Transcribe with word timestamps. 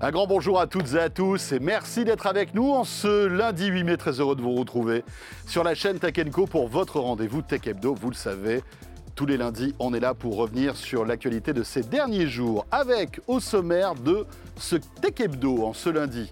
Un 0.00 0.12
grand 0.12 0.28
bonjour 0.28 0.60
à 0.60 0.68
toutes 0.68 0.94
et 0.94 1.00
à 1.00 1.10
tous 1.10 1.50
et 1.50 1.58
merci 1.58 2.04
d'être 2.04 2.28
avec 2.28 2.54
nous 2.54 2.70
en 2.70 2.84
ce 2.84 3.26
lundi 3.26 3.66
8 3.66 3.82
mai. 3.82 3.96
Très 3.96 4.20
heureux 4.20 4.36
de 4.36 4.40
vous 4.40 4.54
retrouver 4.54 5.02
sur 5.48 5.64
la 5.64 5.74
chaîne 5.74 5.98
Tech 5.98 6.14
Co 6.30 6.46
pour 6.46 6.68
votre 6.68 7.00
rendez-vous 7.00 7.42
Tech 7.42 7.66
Hebdo. 7.66 7.96
Vous 7.96 8.10
le 8.10 8.14
savez, 8.14 8.62
tous 9.16 9.26
les 9.26 9.36
lundis, 9.36 9.74
on 9.80 9.92
est 9.94 9.98
là 9.98 10.14
pour 10.14 10.36
revenir 10.36 10.76
sur 10.76 11.04
l'actualité 11.04 11.52
de 11.52 11.64
ces 11.64 11.82
derniers 11.82 12.28
jours 12.28 12.64
avec 12.70 13.20
au 13.26 13.40
sommaire 13.40 13.96
de 13.96 14.24
ce 14.56 14.76
Tech 14.76 15.18
Hebdo 15.18 15.64
en 15.64 15.72
ce 15.72 15.90
lundi. 15.90 16.30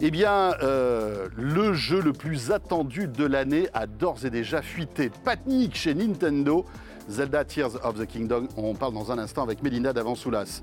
Eh 0.00 0.10
bien, 0.10 0.52
euh, 0.62 1.28
le 1.38 1.72
jeu 1.72 2.02
le 2.02 2.12
plus 2.12 2.52
attendu 2.52 3.08
de 3.08 3.24
l'année 3.24 3.68
a 3.72 3.86
d'ores 3.86 4.26
et 4.26 4.30
déjà 4.30 4.60
fuité. 4.60 5.10
Panique 5.24 5.74
chez 5.74 5.94
Nintendo 5.94 6.66
Zelda 7.08 7.44
Tears 7.44 7.76
of 7.82 7.98
the 7.98 8.06
Kingdom. 8.06 8.48
On 8.56 8.74
parle 8.74 8.94
dans 8.94 9.12
un 9.12 9.18
instant 9.18 9.42
avec 9.42 9.62
Melinda 9.62 9.92
Davansoulas. 9.92 10.62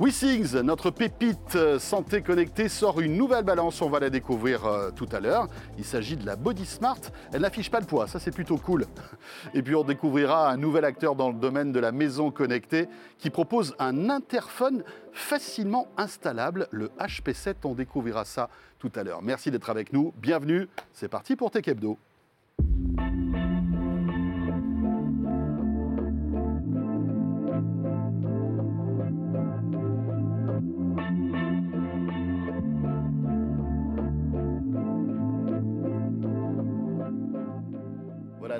WeSings, 0.00 0.60
notre 0.60 0.90
pépite 0.90 1.56
euh, 1.56 1.78
santé 1.78 2.22
connectée, 2.22 2.68
sort 2.68 3.00
une 3.00 3.16
nouvelle 3.16 3.44
balance. 3.44 3.80
On 3.82 3.88
va 3.88 4.00
la 4.00 4.10
découvrir 4.10 4.66
euh, 4.66 4.90
tout 4.90 5.08
à 5.12 5.20
l'heure. 5.20 5.48
Il 5.78 5.84
s'agit 5.84 6.16
de 6.16 6.26
la 6.26 6.36
Body 6.36 6.66
Smart. 6.66 7.00
Elle 7.32 7.42
n'affiche 7.42 7.70
pas 7.70 7.80
le 7.80 7.86
poids, 7.86 8.06
ça 8.06 8.18
c'est 8.18 8.30
plutôt 8.30 8.58
cool. 8.58 8.86
Et 9.54 9.62
puis 9.62 9.74
on 9.74 9.84
découvrira 9.84 10.50
un 10.50 10.56
nouvel 10.56 10.84
acteur 10.84 11.14
dans 11.14 11.28
le 11.28 11.38
domaine 11.38 11.72
de 11.72 11.80
la 11.80 11.92
maison 11.92 12.30
connectée 12.30 12.88
qui 13.18 13.30
propose 13.30 13.74
un 13.78 14.10
interphone 14.10 14.84
facilement 15.12 15.88
installable, 15.96 16.68
le 16.70 16.90
HP7. 17.00 17.54
On 17.64 17.74
découvrira 17.74 18.24
ça 18.24 18.48
tout 18.78 18.92
à 18.94 19.02
l'heure. 19.02 19.22
Merci 19.22 19.50
d'être 19.50 19.70
avec 19.70 19.92
nous. 19.92 20.12
Bienvenue. 20.16 20.68
C'est 20.92 21.08
parti 21.08 21.34
pour 21.34 21.50
Tech 21.50 21.66
Hebdo. 21.66 21.98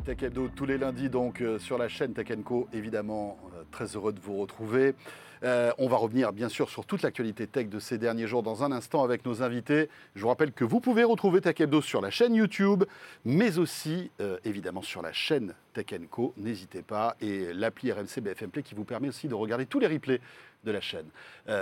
Tech 0.08 0.22
Hebdo 0.22 0.48
tous 0.48 0.64
les 0.64 0.78
lundis 0.78 1.10
donc 1.10 1.42
euh, 1.42 1.58
sur 1.58 1.76
la 1.76 1.86
chaîne 1.86 2.14
Tech 2.14 2.28
Co. 2.42 2.66
Évidemment, 2.72 3.36
euh, 3.52 3.62
très 3.70 3.94
heureux 3.94 4.14
de 4.14 4.20
vous 4.20 4.38
retrouver. 4.38 4.94
Euh, 5.42 5.70
on 5.76 5.86
va 5.86 5.98
revenir 5.98 6.32
bien 6.32 6.48
sûr 6.48 6.70
sur 6.70 6.86
toute 6.86 7.02
l'actualité 7.02 7.46
tech 7.46 7.68
de 7.68 7.78
ces 7.78 7.98
derniers 7.98 8.26
jours 8.26 8.42
dans 8.42 8.64
un 8.64 8.72
instant 8.72 9.04
avec 9.04 9.26
nos 9.26 9.42
invités. 9.42 9.90
Je 10.14 10.22
vous 10.22 10.28
rappelle 10.28 10.52
que 10.52 10.64
vous 10.64 10.80
pouvez 10.80 11.04
retrouver 11.04 11.42
Tech 11.42 11.60
Hebdo 11.60 11.82
sur 11.82 12.00
la 12.00 12.08
chaîne 12.08 12.34
YouTube, 12.34 12.84
mais 13.26 13.58
aussi 13.58 14.10
évidemment 14.44 14.80
sur 14.80 15.02
la 15.02 15.12
chaîne 15.12 15.52
Tech 15.74 15.84
Co. 16.10 16.32
N'hésitez 16.38 16.80
pas 16.80 17.14
et 17.20 17.52
l'appli 17.52 17.92
RMC 17.92 18.22
BFM 18.22 18.48
Play 18.48 18.62
qui 18.62 18.74
vous 18.74 18.84
permet 18.84 19.08
aussi 19.08 19.28
de 19.28 19.34
regarder 19.34 19.66
tous 19.66 19.78
les 19.78 19.88
replays 19.88 20.22
de 20.64 20.72
la 20.72 20.80
chaîne. 20.80 21.06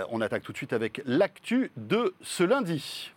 on 0.09 0.21
attaque 0.21 0.43
tout 0.43 0.53
de 0.53 0.57
suite 0.57 0.73
avec 0.73 1.01
l'actu 1.05 1.69
de 1.75 2.15
ce 2.21 2.45
lundi. 2.45 3.11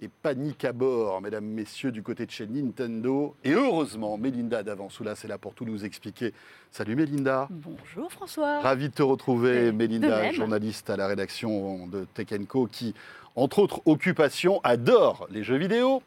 Et 0.00 0.08
panique 0.08 0.64
à 0.64 0.72
bord, 0.72 1.20
mesdames, 1.20 1.44
messieurs, 1.44 1.90
du 1.90 2.02
côté 2.02 2.24
de 2.24 2.30
chez 2.30 2.46
Nintendo. 2.46 3.34
Et 3.42 3.52
heureusement, 3.52 4.16
Mélinda 4.16 4.62
d'Avansoula, 4.62 5.16
c'est 5.16 5.26
là 5.26 5.38
pour 5.38 5.54
tout 5.54 5.64
nous 5.64 5.84
expliquer. 5.84 6.32
Salut 6.70 6.94
Mélinda. 6.94 7.48
Bonjour 7.50 8.10
François. 8.12 8.60
Ravi 8.60 8.90
de 8.90 8.94
te 8.94 9.02
retrouver, 9.02 9.72
Mélinda, 9.72 10.30
journaliste 10.32 10.88
à 10.90 10.96
la 10.96 11.08
rédaction 11.08 11.88
de 11.88 12.06
Tech 12.14 12.28
Co, 12.46 12.66
qui, 12.66 12.94
entre 13.34 13.58
autres 13.58 13.82
occupations, 13.86 14.60
adore 14.62 15.26
les 15.30 15.42
jeux 15.42 15.58
vidéo. 15.58 16.02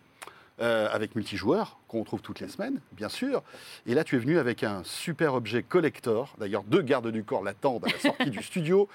Euh, 0.59 0.87
avec 0.91 1.15
multijoueur, 1.15 1.79
qu'on 1.87 2.03
trouve 2.03 2.21
toutes 2.21 2.39
les 2.39 2.47
semaines, 2.47 2.81
bien 2.91 3.09
sûr. 3.09 3.41
Et 3.87 3.95
là, 3.95 4.03
tu 4.03 4.15
es 4.15 4.19
venu 4.19 4.37
avec 4.37 4.63
un 4.63 4.83
super 4.83 5.33
objet 5.33 5.63
collector. 5.63 6.35
D'ailleurs, 6.37 6.63
deux 6.63 6.83
gardes 6.83 7.07
du 7.07 7.23
corps 7.23 7.41
l'attendent 7.41 7.85
à 7.85 7.89
la 7.89 7.97
sortie 7.97 8.29
du 8.29 8.43
studio. 8.43 8.87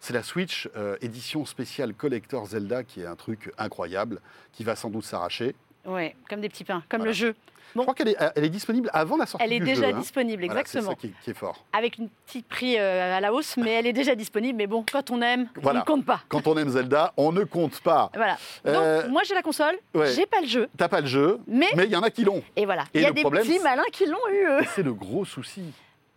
C'est 0.00 0.12
la 0.12 0.22
Switch 0.22 0.68
euh, 0.76 0.98
édition 1.00 1.46
spéciale 1.46 1.94
collector 1.94 2.46
Zelda, 2.46 2.82
qui 2.82 3.00
est 3.00 3.06
un 3.06 3.16
truc 3.16 3.52
incroyable, 3.56 4.20
qui 4.52 4.64
va 4.64 4.76
sans 4.76 4.90
doute 4.90 5.04
s'arracher. 5.04 5.54
Ouais, 5.86 6.16
comme 6.28 6.40
des 6.40 6.48
petits 6.48 6.64
pains, 6.64 6.82
comme 6.88 7.04
le 7.04 7.12
jeu. 7.12 7.34
Je 7.76 7.80
crois 7.82 7.94
qu'elle 7.94 8.08
est, 8.08 8.16
elle 8.36 8.44
est 8.44 8.50
disponible 8.50 8.88
avant 8.92 9.16
la 9.16 9.26
sortie. 9.26 9.44
Elle 9.44 9.52
est 9.52 9.60
déjà 9.60 9.88
hein. 9.88 9.98
disponible, 9.98 10.44
exactement. 10.44 10.94
c'est 11.00 11.08
ça 11.08 11.14
qui, 11.24 11.30
est 11.30 11.34
fort. 11.34 11.64
Avec 11.72 11.98
un 11.98 12.06
petit 12.26 12.42
prix 12.42 12.78
euh, 12.78 13.16
à 13.16 13.20
la 13.20 13.32
hausse, 13.32 13.56
mais 13.56 13.72
elle 13.72 13.86
est 13.86 13.92
déjà 13.92 14.14
disponible. 14.14 14.56
Mais 14.56 14.66
bon, 14.66 14.84
quand 14.90 15.10
on 15.10 15.20
aime, 15.22 15.48
on 15.62 15.74
ne 15.74 15.80
compte 15.80 16.04
pas. 16.04 16.20
Quand 16.28 16.46
on 16.46 16.56
aime 16.56 16.68
Zelda, 16.68 17.12
on 17.16 17.32
ne 17.32 17.42
compte 17.42 17.80
pas. 17.80 18.10
Voilà. 18.14 18.36
Euh, 18.66 19.02
Donc, 19.02 19.10
moi, 19.10 19.22
j'ai 19.24 19.34
la 19.34 19.42
console, 19.42 19.74
j'ai 20.14 20.26
pas 20.26 20.40
le 20.40 20.46
jeu. 20.46 20.68
T'as 20.76 20.88
pas 20.88 21.00
le 21.00 21.06
jeu, 21.06 21.40
mais 21.46 21.66
il 21.76 21.90
y 21.90 21.96
en 21.96 22.02
a 22.02 22.10
qui 22.10 22.24
l'ont. 22.24 22.42
Et 22.54 22.64
voilà. 22.64 22.84
Il 22.94 23.02
y 23.02 23.06
a 23.06 23.12
des 23.12 23.24
petits 23.24 23.58
malins 23.58 23.82
qui 23.92 24.06
l'ont 24.06 24.28
eu. 24.30 24.64
C'est 24.74 24.82
le 24.82 24.94
gros 24.94 25.24
souci. 25.24 25.62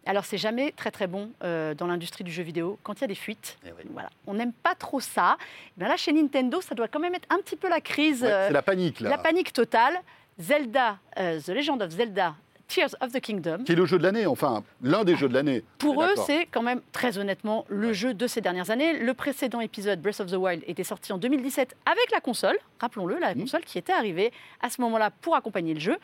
Alors, 0.07 0.25
c'est 0.25 0.37
jamais 0.37 0.71
très 0.71 0.89
très 0.89 1.05
bon 1.05 1.31
euh, 1.43 1.73
dans 1.75 1.87
l'industrie 1.87 2.23
du 2.23 2.31
jeu 2.31 2.43
vidéo 2.43 2.79
quand 2.83 2.95
il 2.95 3.01
y 3.01 3.03
a 3.03 3.07
des 3.07 3.15
fuites. 3.15 3.57
Eh 3.65 3.69
voilà. 3.91 4.09
On 4.25 4.33
n'aime 4.33 4.53
pas 4.53 4.73
trop 4.73 4.99
ça. 4.99 5.37
Eh 5.79 5.83
là, 5.83 5.97
chez 5.97 6.13
Nintendo, 6.13 6.61
ça 6.61 6.73
doit 6.75 6.87
quand 6.87 6.99
même 6.99 7.13
être 7.13 7.27
un 7.29 7.37
petit 7.37 7.55
peu 7.55 7.69
la 7.69 7.81
crise. 7.81 8.21
c'est 8.21 8.51
la 8.51 8.61
panique, 8.61 9.01
là. 9.01 9.09
La 9.09 9.17
panique 9.17 9.53
totale. 9.53 10.01
Zelda, 10.39 10.99
euh, 11.17 11.39
The 11.41 11.49
Legend 11.49 11.81
of 11.81 11.89
Zelda, 11.89 12.35
Tears 12.67 12.95
of 13.01 13.11
the 13.11 13.19
Kingdom. 13.19 13.63
Qui 13.63 13.71
est 13.71 13.75
le 13.75 13.85
jeu 13.85 13.97
de 13.97 14.03
l'année, 14.03 14.25
enfin, 14.25 14.63
l'un 14.83 15.03
des 15.03 15.15
jeux 15.15 15.29
de 15.29 15.33
l'année. 15.33 15.63
Pour 15.77 16.03
eux, 16.03 16.13
c'est 16.25 16.45
quand 16.51 16.61
même, 16.61 16.81
très 16.91 17.17
honnêtement, 17.17 17.65
le 17.69 17.93
jeu 17.93 18.13
de 18.13 18.27
ces 18.27 18.41
dernières 18.41 18.69
années. 18.69 18.99
Le 18.99 19.13
précédent 19.13 19.61
épisode, 19.61 20.01
Breath 20.01 20.19
of 20.19 20.29
the 20.29 20.35
Wild, 20.35 20.63
était 20.67 20.83
sorti 20.83 21.11
en 21.13 21.17
2017 21.17 21.75
avec 21.85 22.11
la 22.11 22.19
console, 22.19 22.57
rappelons-le, 22.79 23.17
la 23.19 23.33
mmh. 23.33 23.39
console 23.39 23.61
qui 23.61 23.77
était 23.77 23.93
arrivée 23.93 24.31
à 24.61 24.69
ce 24.69 24.81
moment-là 24.81 25.11
pour 25.21 25.35
accompagner 25.35 25.73
le 25.73 25.79
jeu. 25.79 25.97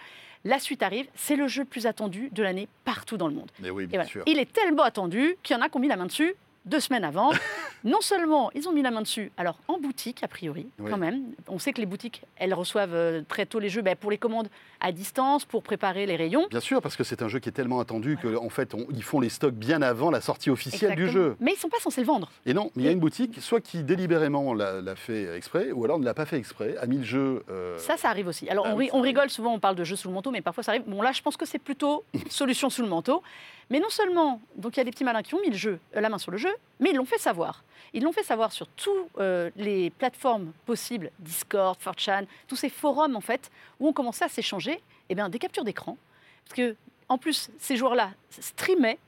La 0.46 0.60
suite 0.60 0.84
arrive, 0.84 1.08
c'est 1.16 1.36
le 1.36 1.48
jeu 1.48 1.62
le 1.62 1.68
plus 1.68 1.88
attendu 1.88 2.30
de 2.32 2.44
l'année 2.44 2.68
partout 2.84 3.18
dans 3.18 3.28
le 3.28 3.34
monde. 3.34 3.50
Mais 3.60 3.70
oui, 3.70 3.88
bien 3.88 4.04
sûr. 4.04 4.24
Il 4.26 4.40
est 4.40 4.52
tellement 4.52 4.84
attendu 4.84 5.38
qu'il 5.42 5.56
y 5.56 5.60
en 5.60 5.62
a 5.62 5.70
qui 5.70 5.78
ont 5.78 5.80
mis 5.80 5.88
la 5.88 5.96
main 5.96 6.06
dessus 6.06 6.36
deux 6.66 6.80
semaines 6.80 7.04
avant. 7.04 7.32
non 7.84 8.02
seulement 8.02 8.52
ils 8.54 8.68
ont 8.68 8.72
mis 8.72 8.82
la 8.82 8.92
main 8.92 9.02
dessus, 9.02 9.32
alors 9.38 9.58
en 9.68 9.78
boutique 9.80 10.24
a 10.24 10.28
priori, 10.28 10.68
quand 10.78 10.98
même. 10.98 11.34
On 11.48 11.60
sait 11.60 11.74
que 11.74 11.80
les 11.80 11.86
boutiques, 11.86 12.24
elles 12.38 12.54
reçoivent 12.54 12.94
euh, 12.94 13.22
très 13.28 13.46
tôt 13.46 13.60
les 13.60 13.70
jeux 13.70 13.82
ben, 13.82 13.96
pour 13.96 14.12
les 14.12 14.18
commandes 14.18 14.50
à 14.84 14.92
distance, 14.92 15.46
pour 15.46 15.64
préparer 15.64 16.06
les 16.06 16.18
rayons. 16.18 16.46
Bien 16.50 16.60
sûr, 16.60 16.82
parce 16.82 16.98
que 16.98 17.06
c'est 17.06 17.22
un 17.22 17.30
jeu 17.30 17.40
qui 17.40 17.48
est 17.50 17.54
tellement 17.54 17.80
attendu 17.80 18.18
qu'en 18.22 18.46
en 18.46 18.50
fait, 18.50 18.76
ils 18.92 19.02
font 19.02 19.22
les 19.22 19.30
stocks 19.30 19.54
bien 19.54 19.82
avant 19.82 20.12
la 20.12 20.20
sortie 20.20 20.50
officielle 20.50 20.96
du 20.96 21.10
jeu. 21.10 21.36
Mais 21.40 21.52
ils 21.52 21.56
ne 21.56 21.60
sont 21.60 21.70
pas 21.70 21.80
censés 21.80 22.02
le 22.02 22.08
vendre. 22.08 22.30
Et 22.46 22.54
non, 22.54 22.70
mais 22.76 22.84
il 22.84 22.86
y 22.86 22.90
a 22.90 22.92
une 22.92 23.00
boutique, 23.00 23.42
soit 23.42 23.62
qui 23.62 23.84
délibérément 23.84 24.54
l'a 24.54 24.96
fait 24.96 25.36
exprès, 25.36 25.72
ou 25.72 25.86
alors 25.86 26.00
ne 26.00 26.06
l'a 26.06 26.14
pas 26.14 26.26
fait 26.26 26.38
exprès, 26.38 26.76
a 26.78 26.86
mis 26.86 26.98
le 26.98 27.04
jeu. 27.04 27.44
Euh, 27.50 27.78
ça, 27.78 27.96
ça 27.96 28.10
arrive 28.10 28.28
aussi. 28.28 28.50
Alors 28.50 28.68
ah 28.68 28.76
on, 28.76 29.00
on 29.00 29.02
rigole 29.02 29.30
souvent, 29.30 29.54
on 29.54 29.60
parle 29.60 29.76
de 29.76 29.86
jeux 29.86 29.96
sous 29.96 30.10
le 30.10 30.14
manteau, 30.14 30.32
mais 30.32 30.42
parfois 30.42 30.64
ça 30.64 30.72
arrive. 30.72 30.84
Bon, 30.86 31.02
là, 31.02 31.14
je 31.14 31.22
pense 31.22 31.38
que 31.38 31.46
c'est 31.46 31.60
plutôt 31.60 32.04
solution 32.30 32.70
sous 32.70 32.82
le 32.82 32.90
manteau. 32.90 33.24
Mais 33.70 33.80
non 33.80 33.90
seulement, 33.90 34.42
donc 34.58 34.76
il 34.76 34.80
y 34.80 34.82
a 34.82 34.84
des 34.84 34.92
petits 34.92 35.06
malins 35.06 35.22
qui 35.22 35.34
ont 35.34 35.42
mis 35.42 35.50
le 35.50 35.56
jeu, 35.56 35.80
euh, 35.96 36.02
la 36.02 36.10
main 36.10 36.18
sur 36.18 36.32
le 36.32 36.38
jeu, 36.38 36.54
mais 36.82 36.90
ils 36.90 36.96
l'ont 36.98 37.06
fait 37.06 37.18
savoir. 37.18 37.64
Ils 37.94 38.04
l'ont 38.04 38.12
fait 38.12 38.24
savoir 38.24 38.52
sur 38.52 38.68
toutes 38.68 39.08
euh, 39.20 39.50
les 39.56 39.90
plateformes 39.90 40.52
possibles, 40.66 41.12
Discord, 41.20 41.78
4chan, 41.80 42.26
tous 42.48 42.56
ces 42.56 42.70
forums 42.70 43.16
en 43.16 43.22
fait, 43.22 43.52
où 43.80 43.88
on 43.88 43.94
commençait 43.94 44.26
à 44.26 44.30
s'échanger 44.30 44.82
eh 45.10 45.16
bien, 45.16 45.30
des 45.30 45.40
captures 45.40 45.64
d'écran. 45.64 45.98
Parce 46.46 46.56
que, 46.56 46.76
en 47.10 47.18
plus, 47.18 47.50
ces 47.60 47.76
joueurs-là 47.76 48.12
streamaient 48.30 49.00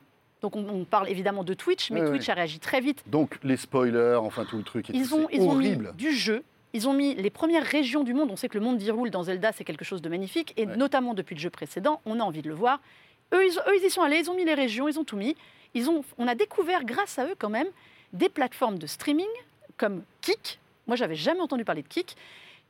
donc 0.42 0.54
on, 0.54 0.84
parle 0.84 1.08
évidemment 1.08 1.44
de 1.44 1.54
Twitch, 1.54 1.90
mais 1.90 2.04
Twitch 2.04 2.28
a 2.28 2.34
réagi 2.34 2.58
très 2.58 2.80
vite. 2.80 3.02
Donc 3.06 3.38
les 3.42 3.56
spoilers, 3.56 4.18
enfin 4.20 4.44
tout 4.44 4.58
le 4.58 4.62
truc, 4.62 4.90
ils, 4.90 5.14
ont, 5.14 5.26
ils 5.32 5.40
ont 5.40 5.54
mis 5.54 5.76
du 5.96 6.12
jeu. 6.12 6.44
Ils 6.72 6.88
ont 6.88 6.92
mis 6.92 7.14
les 7.14 7.30
premières 7.30 7.64
régions 7.64 8.04
du 8.04 8.12
monde. 8.12 8.30
On 8.30 8.36
sait 8.36 8.48
que 8.48 8.58
le 8.58 8.62
monde 8.62 8.76
d'Hyrule 8.76 9.10
dans 9.10 9.22
Zelda, 9.22 9.52
c'est 9.52 9.64
quelque 9.64 9.84
chose 9.84 10.02
de 10.02 10.10
magnifique. 10.10 10.52
Et 10.58 10.66
notamment 10.66 11.14
depuis 11.14 11.34
le 11.34 11.40
jeu 11.40 11.48
précédent, 11.48 12.02
on 12.04 12.20
a 12.20 12.22
envie 12.22 12.42
de 12.42 12.48
le 12.48 12.54
voir. 12.54 12.80
Eux 13.32 13.44
ils, 13.46 13.84
y 13.84 13.90
sont 13.90 14.02
allés, 14.02 14.18
ils 14.18 14.30
ont 14.30 14.36
mis 14.36 14.44
les 14.44 14.54
régions, 14.54 14.86
ils 14.86 14.98
ont 14.98 15.04
tout 15.04 15.16
mis. 15.16 15.36
Ils 15.74 15.88
ont, 15.88 16.04
on 16.18 16.28
a 16.28 16.34
découvert, 16.34 16.84
grâce 16.84 17.18
à 17.18 17.26
eux 17.26 17.34
quand 17.38 17.48
même, 17.48 17.68
des 18.12 18.28
plateformes 18.28 18.78
de 18.78 18.86
streaming 18.86 19.26
comme 19.76 20.02
Kik. 20.20 20.58
Moi, 20.86 20.96
j'avais 20.96 21.14
jamais 21.14 21.40
entendu 21.40 21.64
parler 21.64 21.82
de 21.82 21.88
Kik 21.88 22.16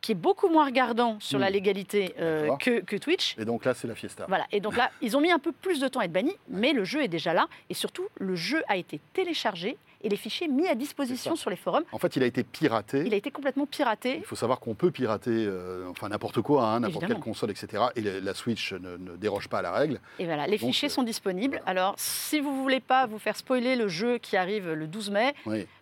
qui 0.00 0.12
est 0.12 0.16
beaucoup 0.16 0.48
moins 0.48 0.66
regardant 0.66 1.18
sur 1.20 1.38
la 1.38 1.50
hmm. 1.50 1.52
légalité 1.52 2.14
euh, 2.20 2.54
que, 2.58 2.80
que, 2.80 2.96
Twitch. 2.96 3.36
Et 3.38 3.44
donc 3.44 3.64
là, 3.64 3.74
c'est 3.74 3.88
la 3.88 3.94
fiesta. 3.94 4.26
Voilà. 4.28 4.46
Et 4.52 4.60
donc 4.60 4.76
là, 4.76 4.90
ils 5.02 5.16
ont 5.16 5.20
mis 5.20 5.30
un 5.30 5.38
peu 5.38 5.52
plus 5.52 5.80
de 5.80 5.88
temps 5.88 6.00
à 6.00 6.04
être 6.04 6.12
bannis, 6.12 6.36
mais 6.48 6.72
le 6.72 6.84
jeu 6.84 7.02
est 7.02 7.08
déjà 7.08 7.32
là. 7.32 7.48
Et 7.70 7.74
surtout, 7.74 8.06
le 8.18 8.36
jeu 8.36 8.62
a 8.68 8.76
été 8.76 9.00
téléchargé 9.14 9.76
et 10.06 10.08
les 10.08 10.16
fichiers 10.16 10.46
mis 10.46 10.68
à 10.68 10.76
disposition 10.76 11.34
sur 11.34 11.50
les 11.50 11.56
forums. 11.56 11.82
En 11.90 11.98
fait, 11.98 12.14
il 12.14 12.22
a 12.22 12.26
été 12.26 12.44
piraté. 12.44 13.02
Il 13.04 13.12
a 13.12 13.16
été 13.16 13.32
complètement 13.32 13.66
piraté. 13.66 14.18
Il 14.18 14.24
faut 14.24 14.36
savoir 14.36 14.60
qu'on 14.60 14.74
peut 14.74 14.92
pirater 14.92 15.32
euh, 15.32 15.88
enfin 15.90 16.08
n'importe 16.08 16.40
quoi, 16.42 16.64
hein, 16.68 16.80
n'importe 16.80 17.08
quelle 17.08 17.18
console, 17.18 17.50
etc. 17.50 17.86
Et 17.96 18.02
la 18.02 18.34
Switch 18.34 18.72
ne, 18.72 19.16
déroge 19.16 19.48
pas 19.48 19.58
à 19.58 19.62
la 19.62 19.72
règle. 19.72 20.00
Et 20.20 20.24
voilà, 20.24 20.46
les 20.46 20.58
fichiers 20.58 20.88
euh, 20.88 20.92
sont 20.92 21.02
disponibles. 21.02 21.60
Alors, 21.66 21.94
si 21.96 22.38
vous 22.38 22.52
ne 22.52 22.62
voulez 22.62 22.78
pas 22.78 23.06
vous 23.06 23.18
faire 23.18 23.36
spoiler 23.36 23.74
le 23.74 23.88
jeu 23.88 24.18
qui 24.18 24.36
arrive 24.36 24.72
le 24.72 24.86
12 24.86 25.10
mai, 25.10 25.34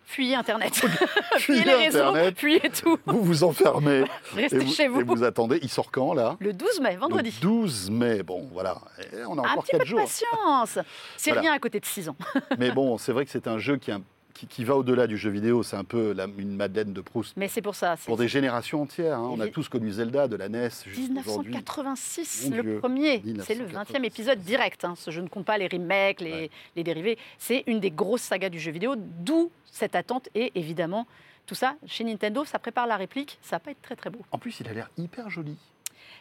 fuyez 0.05 0.33
Internet. 0.33 0.73
fuyez 1.37 1.63
les 1.63 1.75
réseaux, 1.75 2.15
fuyez 2.35 2.71
tout. 2.71 2.97
Vous 3.05 3.21
vous 3.21 3.43
enfermez. 3.43 4.05
Restez 4.35 4.65
chez 4.65 4.87
vous. 4.87 5.01
Et 5.01 5.03
vous 5.03 5.23
attendez. 5.23 5.59
Il 5.61 5.69
sort 5.69 5.91
quand, 5.91 6.15
là? 6.15 6.35
Le 6.39 6.51
12 6.51 6.81
mai, 6.81 6.95
vendredi. 6.95 7.31
Le 7.43 7.47
12 7.47 7.91
mai, 7.91 8.23
bon, 8.23 8.49
voilà. 8.51 8.81
on 9.27 9.37
a 9.37 9.41
encore 9.41 9.59
un 9.59 9.61
petit 9.61 9.77
peu 9.77 9.85
De 9.85 9.93
patience. 9.93 10.79
C'est 11.15 11.33
rien 11.33 11.53
à 11.53 11.59
côté 11.59 11.79
de 11.79 11.85
6 11.85 12.09
ans. 12.09 12.15
Mais 12.57 12.71
bon, 12.71 12.97
c'est 12.97 13.11
vrai 13.11 13.23
que 13.23 13.29
c'est 13.29 13.47
un 13.47 13.59
jeu 13.59 13.77
qui 13.77 13.91
est 13.91 13.93
un 13.93 14.01
qui, 14.35 14.63
va 14.63 14.75
au-delà 14.75 15.07
du 15.07 15.17
jeu 15.17 15.29
vidéo. 15.29 15.63
C'est 15.63 15.75
un 15.75 15.83
peu 15.83 16.15
une 16.37 16.55
Madeleine 16.55 16.93
de 16.93 17.01
Proust. 17.01 17.33
Mais 17.37 17.47
c'est 17.47 17.61
pour 17.61 17.75
ça. 17.75 17.95
Pour 18.05 18.17
des 18.17 18.27
générations 18.27 18.81
entières. 18.81 19.17
Hein. 19.17 19.29
On 19.31 19.39
a 19.39 19.47
tous 19.47 19.69
connu 19.69 19.91
Zelda 19.91 20.27
de 20.27 20.35
la 20.35 20.49
NES. 20.49 20.69
1986, 20.95 22.51
le 22.51 22.79
premier. 22.79 23.23
C'est 23.41 23.55
le 23.55 23.65
20e 23.65 24.03
épisode 24.03 24.39
direct. 24.39 24.83
Hein. 24.83 24.95
Je 25.07 25.21
ne 25.21 25.27
compte 25.27 25.45
pas 25.45 25.57
les 25.57 25.67
remakes, 25.67 26.21
les, 26.21 26.51
les 26.75 26.83
dérivés. 26.83 27.17
C'est 27.37 27.63
une 27.67 27.79
des 27.79 27.91
grosses 27.91 28.21
sagas 28.21 28.49
du 28.49 28.59
jeu 28.59 28.71
vidéo, 28.71 28.95
d'où 28.97 29.51
cette 29.65 29.95
attente 29.95 30.29
et 30.35 30.51
évidemment 30.55 31.07
tout 31.45 31.55
ça. 31.55 31.75
Chez 31.85 32.03
Nintendo, 32.03 32.43
ça 32.45 32.59
prépare 32.59 32.87
la 32.87 32.97
réplique. 32.97 33.37
Ça 33.41 33.57
va 33.57 33.59
pas 33.59 33.71
être 33.71 33.81
très 33.81 33.95
très 33.95 34.09
beau. 34.09 34.19
En 34.31 34.37
plus, 34.37 34.59
il 34.59 34.67
a 34.67 34.73
l'air 34.73 34.89
hyper 34.97 35.29
joli. 35.29 35.57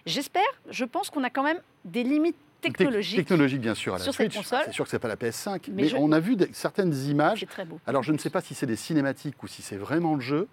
J'espère. 0.06 0.42
Je 0.68 0.84
pense 0.84 1.10
qu'on 1.10 1.24
a 1.24 1.30
quand 1.30 1.42
même 1.42 1.60
des 1.84 2.02
limites 2.02 2.36
Technologique, 2.72 3.60
bien 3.60 3.74
sûr, 3.74 3.94
à 3.94 3.98
la 3.98 4.04
sur 4.04 4.14
Switch. 4.14 4.36
console. 4.36 4.62
C'est 4.64 4.72
sûr 4.72 4.84
que 4.84 4.90
c'est 4.90 4.98
pas 4.98 5.08
la 5.08 5.16
PS5, 5.16 5.70
mais, 5.72 5.92
on 5.94 6.12
a 6.12 6.20
vu 6.20 6.36
certaines 6.52 6.94
images. 7.08 7.40
C'est 7.40 7.46
très 7.46 7.64
beau. 7.64 7.80
Alors, 7.86 8.02
je 8.02 8.12
ne 8.12 8.18
sais 8.18 8.30
pas 8.30 8.40
si 8.40 8.54
c'est 8.54 8.66
des 8.66 8.76
cinématiques 8.76 9.42
ou 9.42 9.46
si 9.46 9.62
c'est 9.62 9.76
vraiment 9.76 10.14
le 10.14 10.20
jeu. 10.20 10.48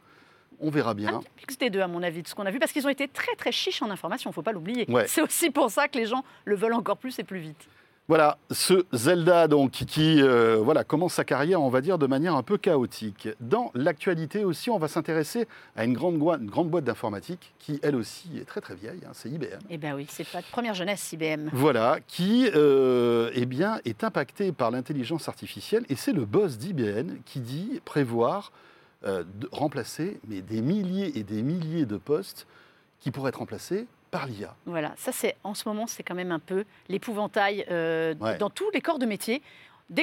On 0.59 0.69
verra 0.69 0.93
bien. 0.93 1.15
Un 1.15 1.21
mix 1.37 1.57
des 1.57 1.69
deux, 1.71 1.81
à 1.81 1.87
mon 1.87 2.03
avis, 2.03 2.21
de 2.21 2.27
ce 2.27 2.35
qu'on 2.35 2.45
a 2.45 2.51
vu, 2.51 2.59
parce 2.59 2.71
qu'ils 2.71 2.85
ont 2.85 2.89
été 2.89 3.07
très 3.07 3.35
très 3.35 3.51
chiches 3.51 3.81
en 3.81 3.89
information, 3.89 4.29
il 4.29 4.31
ne 4.31 4.35
faut 4.35 4.43
pas 4.43 4.51
l'oublier. 4.51 4.87
C'est 5.07 5.21
aussi 5.21 5.49
pour 5.49 5.71
ça 5.71 5.87
que 5.87 5.97
les 5.97 6.05
gens 6.05 6.23
le 6.45 6.55
veulent 6.55 6.73
encore 6.73 6.97
plus 6.97 7.17
et 7.19 7.23
plus 7.23 7.39
vite. 7.39 7.67
Voilà, 8.11 8.37
ce 8.51 8.85
Zelda 8.91 9.47
donc 9.47 9.71
qui 9.71 10.21
euh, 10.21 10.57
voilà, 10.57 10.83
commence 10.83 11.13
sa 11.13 11.23
carrière, 11.23 11.61
on 11.61 11.69
va 11.69 11.79
dire, 11.79 11.97
de 11.97 12.07
manière 12.07 12.35
un 12.35 12.43
peu 12.43 12.57
chaotique. 12.57 13.29
Dans 13.39 13.71
l'actualité 13.73 14.43
aussi, 14.43 14.69
on 14.69 14.77
va 14.77 14.89
s'intéresser 14.89 15.47
à 15.77 15.85
une 15.85 15.93
grande, 15.93 16.15
une 16.15 16.49
grande 16.49 16.69
boîte 16.69 16.83
d'informatique 16.83 17.53
qui, 17.57 17.79
elle 17.81 17.95
aussi, 17.95 18.37
est 18.37 18.43
très 18.43 18.59
très 18.59 18.75
vieille, 18.75 18.99
hein, 19.07 19.11
c'est 19.13 19.29
IBM. 19.29 19.59
Eh 19.69 19.77
bien 19.77 19.95
oui, 19.95 20.07
c'est 20.09 20.27
pas 20.27 20.41
de 20.41 20.45
première 20.51 20.73
jeunesse, 20.73 21.13
IBM. 21.13 21.51
Voilà, 21.53 21.99
qui 22.05 22.49
euh, 22.53 23.31
eh 23.33 23.45
bien, 23.45 23.79
est 23.85 24.03
impacté 24.03 24.51
par 24.51 24.71
l'intelligence 24.71 25.29
artificielle 25.29 25.85
et 25.87 25.95
c'est 25.95 26.11
le 26.11 26.25
boss 26.25 26.57
d'IBM 26.57 27.13
qui 27.23 27.39
dit 27.39 27.79
prévoir 27.85 28.51
euh, 29.05 29.23
de 29.35 29.47
remplacer 29.53 30.19
mais 30.27 30.41
des 30.41 30.61
milliers 30.61 31.17
et 31.17 31.23
des 31.23 31.41
milliers 31.41 31.85
de 31.85 31.95
postes 31.95 32.45
qui 32.99 33.09
pourraient 33.09 33.29
être 33.29 33.39
remplacés 33.39 33.87
par 34.11 34.27
l'IA. 34.27 34.53
Voilà, 34.65 34.93
ça 34.97 35.11
c'est 35.11 35.35
en 35.43 35.53
ce 35.53 35.67
moment 35.67 35.87
c'est 35.87 36.03
quand 36.03 36.13
même 36.13 36.31
un 36.31 36.39
peu 36.39 36.65
l'épouvantail 36.89 37.65
euh, 37.71 38.13
dans 38.37 38.49
tous 38.49 38.69
les 38.71 38.81
corps 38.81 38.99
de 38.99 39.05
métier. 39.05 39.41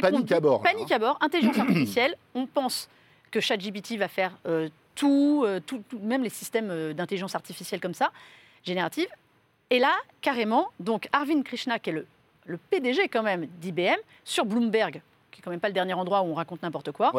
panique 0.00 0.32
à 0.32 0.40
bord. 0.40 0.62
Panique 0.62 0.90
à 0.90 0.98
bord, 0.98 1.18
intelligence 1.20 1.58
artificielle. 1.58 2.16
On 2.34 2.46
pense 2.46 2.88
que 3.30 3.40
ChatGPT 3.40 3.96
va 3.98 4.08
faire 4.08 4.36
euh, 4.46 4.68
tout, 4.94 5.44
euh, 5.46 5.60
tout, 5.60 5.84
même 6.00 6.22
les 6.22 6.30
systèmes 6.30 6.94
d'intelligence 6.94 7.34
artificielle 7.34 7.80
comme 7.80 7.94
ça, 7.94 8.10
générative. 8.64 9.08
Et 9.70 9.78
là, 9.78 9.94
carrément, 10.22 10.68
donc 10.80 11.08
Arvind 11.12 11.44
Krishna, 11.44 11.78
qui 11.78 11.90
est 11.90 11.92
le, 11.92 12.06
le 12.46 12.56
PDG 12.56 13.08
quand 13.08 13.22
même 13.22 13.46
d'IBM, 13.60 13.98
sur 14.24 14.46
Bloomberg, 14.46 15.02
qui 15.30 15.40
est 15.40 15.42
quand 15.42 15.50
même 15.50 15.60
pas 15.60 15.68
le 15.68 15.74
dernier 15.74 15.92
endroit 15.92 16.22
où 16.22 16.26
on 16.26 16.34
raconte 16.34 16.62
n'importe 16.62 16.90
quoi, 16.92 17.12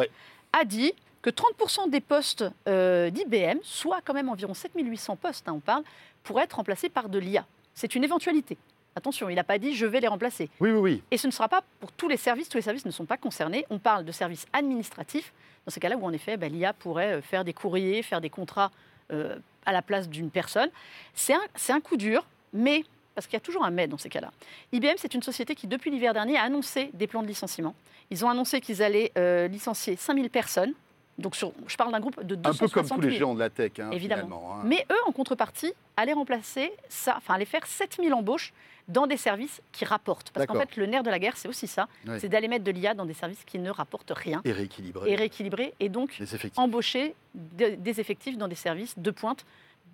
a 0.52 0.64
dit 0.64 0.92
que 1.22 1.30
30% 1.30 1.90
des 1.90 2.00
postes 2.00 2.44
d'IBM, 2.66 3.58
soit 3.62 4.00
quand 4.04 4.14
même 4.14 4.28
environ 4.28 4.54
7800 4.54 5.16
postes, 5.16 5.48
hein, 5.48 5.54
on 5.56 5.60
parle, 5.60 5.84
pourraient 6.22 6.44
être 6.44 6.54
remplacés 6.54 6.88
par 6.88 7.08
de 7.08 7.18
l'IA. 7.18 7.44
C'est 7.74 7.94
une 7.94 8.04
éventualité. 8.04 8.56
Attention, 8.96 9.28
il 9.28 9.36
n'a 9.36 9.44
pas 9.44 9.58
dit 9.58 9.74
je 9.74 9.86
vais 9.86 10.00
les 10.00 10.08
remplacer. 10.08 10.50
Oui, 10.60 10.70
oui, 10.70 10.78
oui. 10.78 11.02
Et 11.10 11.16
ce 11.16 11.26
ne 11.26 11.32
sera 11.32 11.48
pas 11.48 11.62
pour 11.78 11.92
tous 11.92 12.08
les 12.08 12.16
services. 12.16 12.48
Tous 12.48 12.58
les 12.58 12.62
services 12.62 12.84
ne 12.84 12.90
sont 12.90 13.04
pas 13.04 13.16
concernés. 13.16 13.64
On 13.70 13.78
parle 13.78 14.04
de 14.04 14.12
services 14.12 14.46
administratifs. 14.52 15.32
Dans 15.64 15.70
ces 15.70 15.80
cas-là 15.80 15.96
où, 15.96 16.04
en 16.04 16.12
effet, 16.12 16.36
bah, 16.36 16.48
l'IA 16.48 16.72
pourrait 16.72 17.14
euh, 17.14 17.22
faire 17.22 17.44
des 17.44 17.52
courriers, 17.52 18.02
faire 18.02 18.20
des 18.20 18.30
contrats 18.30 18.70
euh, 19.12 19.38
à 19.64 19.72
la 19.72 19.82
place 19.82 20.08
d'une 20.08 20.30
personne. 20.30 20.70
C'est 21.14 21.34
un, 21.34 21.40
un 21.68 21.80
coup 21.80 21.96
dur, 21.96 22.26
mais 22.52 22.84
parce 23.14 23.26
qu'il 23.26 23.34
y 23.34 23.36
a 23.36 23.40
toujours 23.40 23.64
un 23.64 23.70
mais 23.70 23.86
dans 23.86 23.98
ces 23.98 24.08
cas-là. 24.08 24.32
IBM, 24.72 24.96
c'est 24.96 25.14
une 25.14 25.22
société 25.22 25.54
qui, 25.54 25.66
depuis 25.66 25.90
l'hiver 25.90 26.12
dernier, 26.12 26.36
a 26.36 26.42
annoncé 26.42 26.90
des 26.94 27.06
plans 27.06 27.22
de 27.22 27.28
licenciement. 27.28 27.74
Ils 28.10 28.24
ont 28.24 28.28
annoncé 28.28 28.60
qu'ils 28.60 28.82
allaient 28.82 29.12
euh, 29.16 29.46
licencier 29.46 29.96
5000 29.96 30.30
personnes 30.30 30.74
donc 31.20 31.36
je 31.36 31.76
parle 31.76 31.92
d'un 31.92 32.00
groupe 32.00 32.22
de 32.24 32.34
260 32.34 32.62
Un 32.62 32.66
peu 32.66 32.88
comme 32.88 33.00
tous 33.00 33.08
les 33.08 33.16
géants 33.16 33.34
de 33.34 33.38
la 33.38 33.50
tech, 33.50 33.72
hein, 33.78 33.90
évidemment. 33.92 34.54
Hein. 34.54 34.62
Mais 34.64 34.86
eux, 34.90 35.02
en 35.06 35.12
contrepartie, 35.12 35.72
allaient 35.96 36.12
remplacer 36.12 36.72
ça, 36.88 37.14
enfin 37.16 37.34
allaient 37.34 37.44
faire 37.44 37.66
7000 37.66 38.12
embauches 38.14 38.52
dans 38.88 39.06
des 39.06 39.16
services 39.16 39.62
qui 39.72 39.84
rapportent. 39.84 40.30
Parce 40.32 40.46
qu'en 40.46 40.58
fait, 40.58 40.76
le 40.76 40.86
nerf 40.86 41.02
de 41.02 41.10
la 41.10 41.18
guerre, 41.18 41.36
c'est 41.36 41.48
aussi 41.48 41.66
ça, 41.66 41.88
c'est 42.18 42.28
d'aller 42.28 42.48
mettre 42.48 42.64
de 42.64 42.70
l'IA 42.70 42.94
dans 42.94 43.06
des 43.06 43.14
services 43.14 43.44
qui 43.44 43.58
ne 43.58 43.70
rapportent 43.70 44.12
rien. 44.14 44.40
Et 44.44 44.52
rééquilibrer. 44.52 45.10
Et 45.10 45.14
rééquilibrer, 45.14 45.74
et 45.78 45.88
donc 45.88 46.20
embaucher 46.56 47.14
des 47.34 48.00
effectifs 48.00 48.36
dans 48.36 48.48
des 48.48 48.56
services 48.56 48.98
de 48.98 49.10
pointe. 49.10 49.44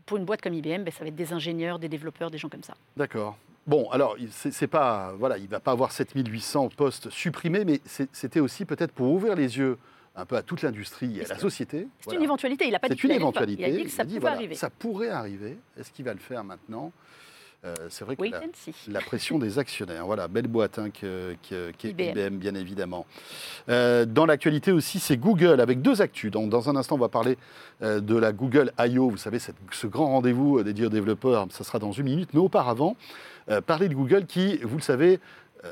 Pour 0.06 0.19
une 0.19 0.25
boîte 0.25 0.40
comme 0.40 0.55
IBM, 0.55 0.84
ben, 0.84 0.93
ça 0.93 1.00
va 1.00 1.08
être 1.08 1.17
des 1.17 1.32
ingénieurs, 1.32 1.81
des 1.81 1.88
développeurs, 1.88 2.31
des 2.31 2.38
gens 2.38 2.49
comme 2.49 2.62
ça. 2.62 2.75
D'accord. 2.96 3.37
Bon, 3.67 3.90
alors, 3.90 4.17
c'est 4.31 4.69
pas, 4.69 5.14
voilà, 5.19 5.37
il 5.37 5.44
ne 5.44 5.49
va 5.49 5.58
pas 5.58 5.73
avoir 5.73 5.90
7800 5.90 6.69
postes 6.76 7.11
supprimés, 7.11 7.64
mais 7.64 7.81
c'était 8.12 8.38
aussi 8.38 8.64
peut-être 8.64 8.93
pour 8.93 9.11
ouvrir 9.11 9.34
les 9.34 9.58
yeux 9.58 9.76
un 10.17 10.25
peu 10.25 10.37
à 10.37 10.43
toute 10.43 10.63
l'industrie 10.63 11.19
et 11.19 11.25
à 11.25 11.29
la 11.29 11.39
société. 11.39 11.87
C'est 12.01 12.15
une 12.15 12.23
éventualité, 12.23 12.67
il 12.67 12.73
n'a 12.73 12.79
pas 12.79 12.89
dit 12.89 12.97
C'est 13.01 13.07
une 13.07 13.15
éventualité. 13.15 13.63
Il 13.63 13.75
a 13.75 13.77
dit 13.77 13.85
que 13.85 13.91
ça 13.91 14.05
pouvait 14.05 14.29
arriver. 14.29 14.55
Ça 14.55 14.71
pourrait 14.71 15.11
arriver. 15.11 15.59
Est-ce 15.79 15.91
qu'il 15.91 16.05
va 16.05 16.15
le 16.15 16.21
faire 16.21 16.43
maintenant 16.43 16.93
euh, 17.65 17.75
c'est 17.89 18.05
vrai 18.05 18.17
que 18.17 18.23
la, 18.89 19.01
pression 19.01 19.39
des 19.39 19.59
actionnaires, 19.59 20.07
voilà, 20.07 20.29
belle 20.29 20.47
boîte 20.47 20.79
hein, 20.79 20.91
qui 20.91 21.89
IBM. 21.89 22.37
bien 22.37 22.55
évidemment. 22.55 23.07
Euh, 23.69 24.05
dans 24.05 24.27
l'actualité 24.27 24.73
aussi, 24.73 25.01
c'est 25.01 25.17
Google 25.17 25.61
avec 25.61 25.81
deux 25.81 26.01
actus. 26.03 26.31
Donc, 26.31 26.51
dans 26.51 26.69
un 26.69 26.77
instant, 26.77 26.95
on 26.97 26.99
va 26.99 27.09
parler 27.09 27.37
euh, 27.83 28.01
de 28.01 28.15
la 28.15 28.33
Google 28.33 28.73
I.O., 28.79 29.11
vous 29.11 29.17
savez, 29.17 29.39
ce 29.39 29.87
grand 29.87 30.07
rendez-vous 30.07 30.62
dédié 30.62 30.87
aux 30.87 30.91
développeurs, 30.91 31.47
ça 31.51 31.65
sera 31.65 31.79
dans 31.79 31.93
une 31.93 32.05
minute. 32.05 32.31
Mais 32.35 32.41
auparavant, 32.41 32.97
parler 33.67 33.89
de 33.89 33.95
Google 33.95 34.27
qui, 34.27 34.59
vous 34.59 34.77
le 34.77 34.83
savez, 34.83 35.21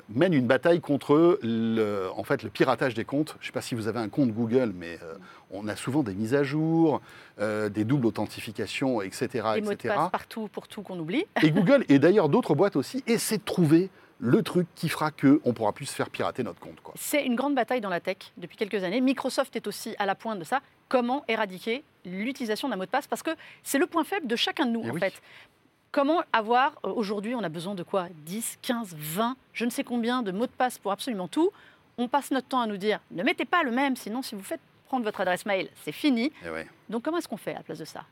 mène 0.08 0.32
une 0.34 0.46
bataille 0.46 0.80
contre 0.80 1.38
le, 1.42 2.08
en 2.16 2.24
fait, 2.24 2.42
le 2.42 2.50
piratage 2.50 2.94
des 2.94 3.04
comptes. 3.04 3.36
Je 3.40 3.44
ne 3.44 3.46
sais 3.46 3.52
pas 3.52 3.60
si 3.60 3.74
vous 3.74 3.88
avez 3.88 3.98
un 3.98 4.08
compte 4.08 4.30
Google, 4.30 4.72
mais 4.74 4.98
euh, 5.02 5.14
on 5.50 5.68
a 5.68 5.76
souvent 5.76 6.02
des 6.02 6.14
mises 6.14 6.34
à 6.34 6.42
jour, 6.42 7.00
euh, 7.40 7.68
des 7.68 7.84
doubles 7.84 8.06
authentifications, 8.06 9.02
etc. 9.02 9.28
Des 9.54 9.60
mots 9.60 9.70
de 9.74 9.76
passe 9.76 10.10
partout 10.10 10.48
pour 10.52 10.68
tout 10.68 10.82
qu'on 10.82 10.98
oublie. 10.98 11.24
Et 11.42 11.50
Google, 11.50 11.84
et 11.88 11.98
d'ailleurs 11.98 12.28
d'autres 12.28 12.54
boîtes 12.54 12.76
aussi, 12.76 13.02
essaient 13.06 13.38
de 13.38 13.44
trouver 13.44 13.90
le 14.18 14.42
truc 14.42 14.66
qui 14.74 14.88
fera 14.88 15.10
qu'on 15.10 15.40
ne 15.44 15.52
pourra 15.52 15.72
plus 15.72 15.86
se 15.86 15.94
faire 15.94 16.08
pirater 16.08 16.42
notre 16.42 16.60
compte. 16.60 16.78
C'est 16.94 17.24
une 17.24 17.34
grande 17.34 17.54
bataille 17.54 17.80
dans 17.80 17.90
la 17.90 18.00
tech 18.00 18.16
depuis 18.36 18.56
quelques 18.56 18.82
années. 18.84 19.00
Microsoft 19.00 19.54
est 19.56 19.66
aussi 19.66 19.94
à 19.98 20.06
la 20.06 20.14
pointe 20.14 20.38
de 20.38 20.44
ça. 20.44 20.60
Comment 20.88 21.24
éradiquer 21.28 21.82
l'utilisation 22.04 22.68
d'un 22.68 22.76
mot 22.76 22.84
de 22.84 22.90
passe? 22.90 23.06
Parce 23.06 23.22
que 23.22 23.30
c'est 23.62 23.78
le 23.78 23.86
point 23.86 24.04
faible 24.04 24.26
de 24.26 24.36
chacun 24.36 24.66
de 24.66 24.70
nous, 24.70 24.82
eh 24.84 24.90
en 24.90 24.94
fait. 24.94 25.14
Comment 25.94 26.24
avoir, 26.32 26.72
euh, 26.84 26.88
aujourd'hui, 26.88 27.36
on 27.36 27.44
a 27.44 27.48
besoin 27.48 27.76
de 27.76 27.84
quoi? 27.84 28.08
10, 28.26 28.58
15, 28.62 28.96
20, 28.98 29.36
je 29.52 29.64
ne 29.64 29.70
sais 29.70 29.84
combien 29.84 30.24
de 30.24 30.32
mots 30.32 30.48
de 30.48 30.50
passe 30.50 30.76
pour 30.76 30.90
absolument 30.90 31.28
tout. 31.28 31.52
On 31.98 32.08
passe 32.08 32.32
notre 32.32 32.48
temps 32.48 32.60
à 32.60 32.66
nous 32.66 32.76
dire, 32.76 32.98
ne 33.12 33.22
mettez 33.22 33.44
pas 33.44 33.62
le 33.62 33.70
même, 33.70 33.94
sinon 33.94 34.20
si 34.20 34.34
vous 34.34 34.42
faites 34.42 34.60
prendre 34.88 35.04
votre 35.04 35.20
adresse 35.20 35.46
mail, 35.46 35.68
c'est 35.84 35.92
fini. 35.92 36.32
Eh 36.44 36.66
Donc 36.88 37.04
comment 37.04 37.18
est-ce 37.18 37.28
qu'on 37.28 37.36
fait 37.36 37.52
à 37.52 37.58
la 37.58 37.62
place 37.62 37.78
de 37.78 37.84
ça? 37.84 38.04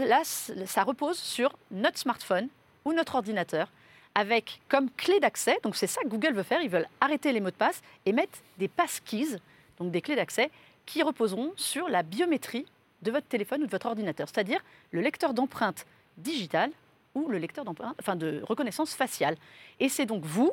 Là, 0.00 0.22
ça 0.24 0.82
repose 0.82 1.16
sur 1.16 1.56
notre 1.70 1.98
smartphone 1.98 2.48
ou 2.84 2.92
notre 2.92 3.14
ordinateur 3.14 3.70
avec 4.16 4.60
comme 4.68 4.90
clé 4.90 5.20
d'accès, 5.20 5.56
donc 5.62 5.76
c'est 5.76 5.86
ça 5.86 6.02
que 6.02 6.08
Google 6.08 6.34
veut 6.34 6.42
faire, 6.42 6.60
ils 6.62 6.68
veulent 6.68 6.88
arrêter 7.00 7.32
les 7.32 7.38
mots 7.38 7.52
de 7.52 7.54
passe 7.54 7.80
et 8.06 8.12
mettre 8.12 8.40
des 8.58 8.66
passkeys, 8.66 9.36
donc 9.78 9.92
des 9.92 10.00
clés 10.00 10.16
d'accès, 10.16 10.50
qui 10.84 11.04
reposeront 11.04 11.52
sur 11.54 11.88
la 11.88 12.02
biométrie 12.02 12.66
de 13.02 13.12
votre 13.12 13.28
téléphone 13.28 13.62
ou 13.62 13.66
de 13.66 13.70
votre 13.70 13.86
ordinateur, 13.86 14.26
c'est-à-dire 14.28 14.64
le 14.90 15.00
lecteur 15.00 15.32
d'empreintes 15.32 15.86
digitales 16.16 16.72
ou 17.18 17.28
le 17.28 17.38
lecteur 17.38 17.64
enfin 17.98 18.16
de 18.16 18.42
reconnaissance 18.46 18.94
faciale. 18.94 19.36
Et 19.80 19.88
c'est 19.88 20.06
donc 20.06 20.24
vous 20.24 20.52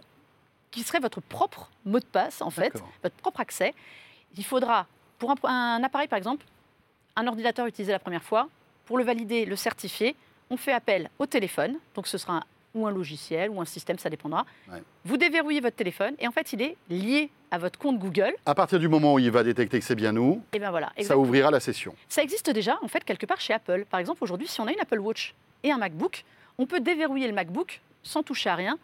qui 0.71 0.83
serez 0.83 0.99
votre 0.99 1.21
propre 1.21 1.69
mot 1.85 1.99
de 1.99 2.05
passe, 2.05 2.41
en 2.41 2.49
fait, 2.49 2.73
votre 3.01 3.15
propre 3.15 3.39
accès. 3.39 3.73
Il 4.37 4.43
faudra, 4.43 4.87
pour 5.19 5.33
un, 5.43 5.81
appareil 5.83 6.07
par 6.07 6.17
exemple, 6.17 6.45
un 7.15 7.27
ordinateur 7.27 7.65
utilisé 7.65 7.91
la 7.91 7.99
première 7.99 8.23
fois, 8.23 8.49
pour 8.85 8.97
le 8.97 9.03
valider, 9.03 9.45
le 9.45 9.55
certifier, 9.55 10.15
on 10.49 10.57
fait 10.57 10.73
appel 10.73 11.09
au 11.17 11.25
téléphone, 11.25 11.77
donc 11.95 12.07
ce 12.07 12.17
sera 12.17 12.37
un, 12.37 12.43
ou 12.75 12.85
un 12.85 12.91
logiciel 12.91 13.49
ou 13.49 13.61
un 13.61 13.65
système, 13.65 13.97
ça 13.97 14.09
dépendra. 14.09 14.45
Vous 15.05 15.17
déverrouillez 15.17 15.61
votre 15.61 15.77
téléphone 15.77 16.13
et 16.19 16.27
en 16.27 16.31
fait 16.31 16.53
il 16.53 16.61
est 16.61 16.75
lié 16.89 17.29
à 17.49 17.57
votre 17.57 17.79
compte 17.79 17.97
Google. 17.97 18.33
À 18.45 18.53
partir 18.53 18.79
du 18.79 18.89
moment 18.89 19.13
où 19.13 19.19
il 19.19 19.31
va 19.31 19.43
détecter 19.43 19.79
que 19.79 19.85
c'est 19.85 19.95
bien 19.95 20.11
nous, 20.11 20.43
et 20.51 20.57
eh 20.57 20.59
ben 20.59 20.71
voilà, 20.71 20.91
ça 21.01 21.17
ouvrira 21.17 21.49
la 21.51 21.61
session. 21.61 21.95
Ça 22.09 22.21
existe 22.21 22.49
déjà 22.49 22.77
en 22.81 22.87
fait 22.89 23.03
quelque 23.03 23.25
part 23.25 23.39
chez 23.39 23.53
Apple. 23.53 23.85
Par 23.89 23.99
exemple 23.99 24.23
aujourd'hui 24.23 24.47
si 24.47 24.59
on 24.59 24.67
a 24.67 24.73
une 24.73 24.79
Apple 24.79 24.99
Watch 24.99 25.33
et 25.63 25.71
un 25.71 25.77
MacBook, 25.77 26.25
on 26.57 26.65
peut 26.65 26.79
déverrouiller 26.79 27.27
le 27.27 27.33
MacBook 27.33 27.81
sans 28.03 28.23
toucher 28.23 28.49
à 28.49 28.55
rien. 28.55 28.77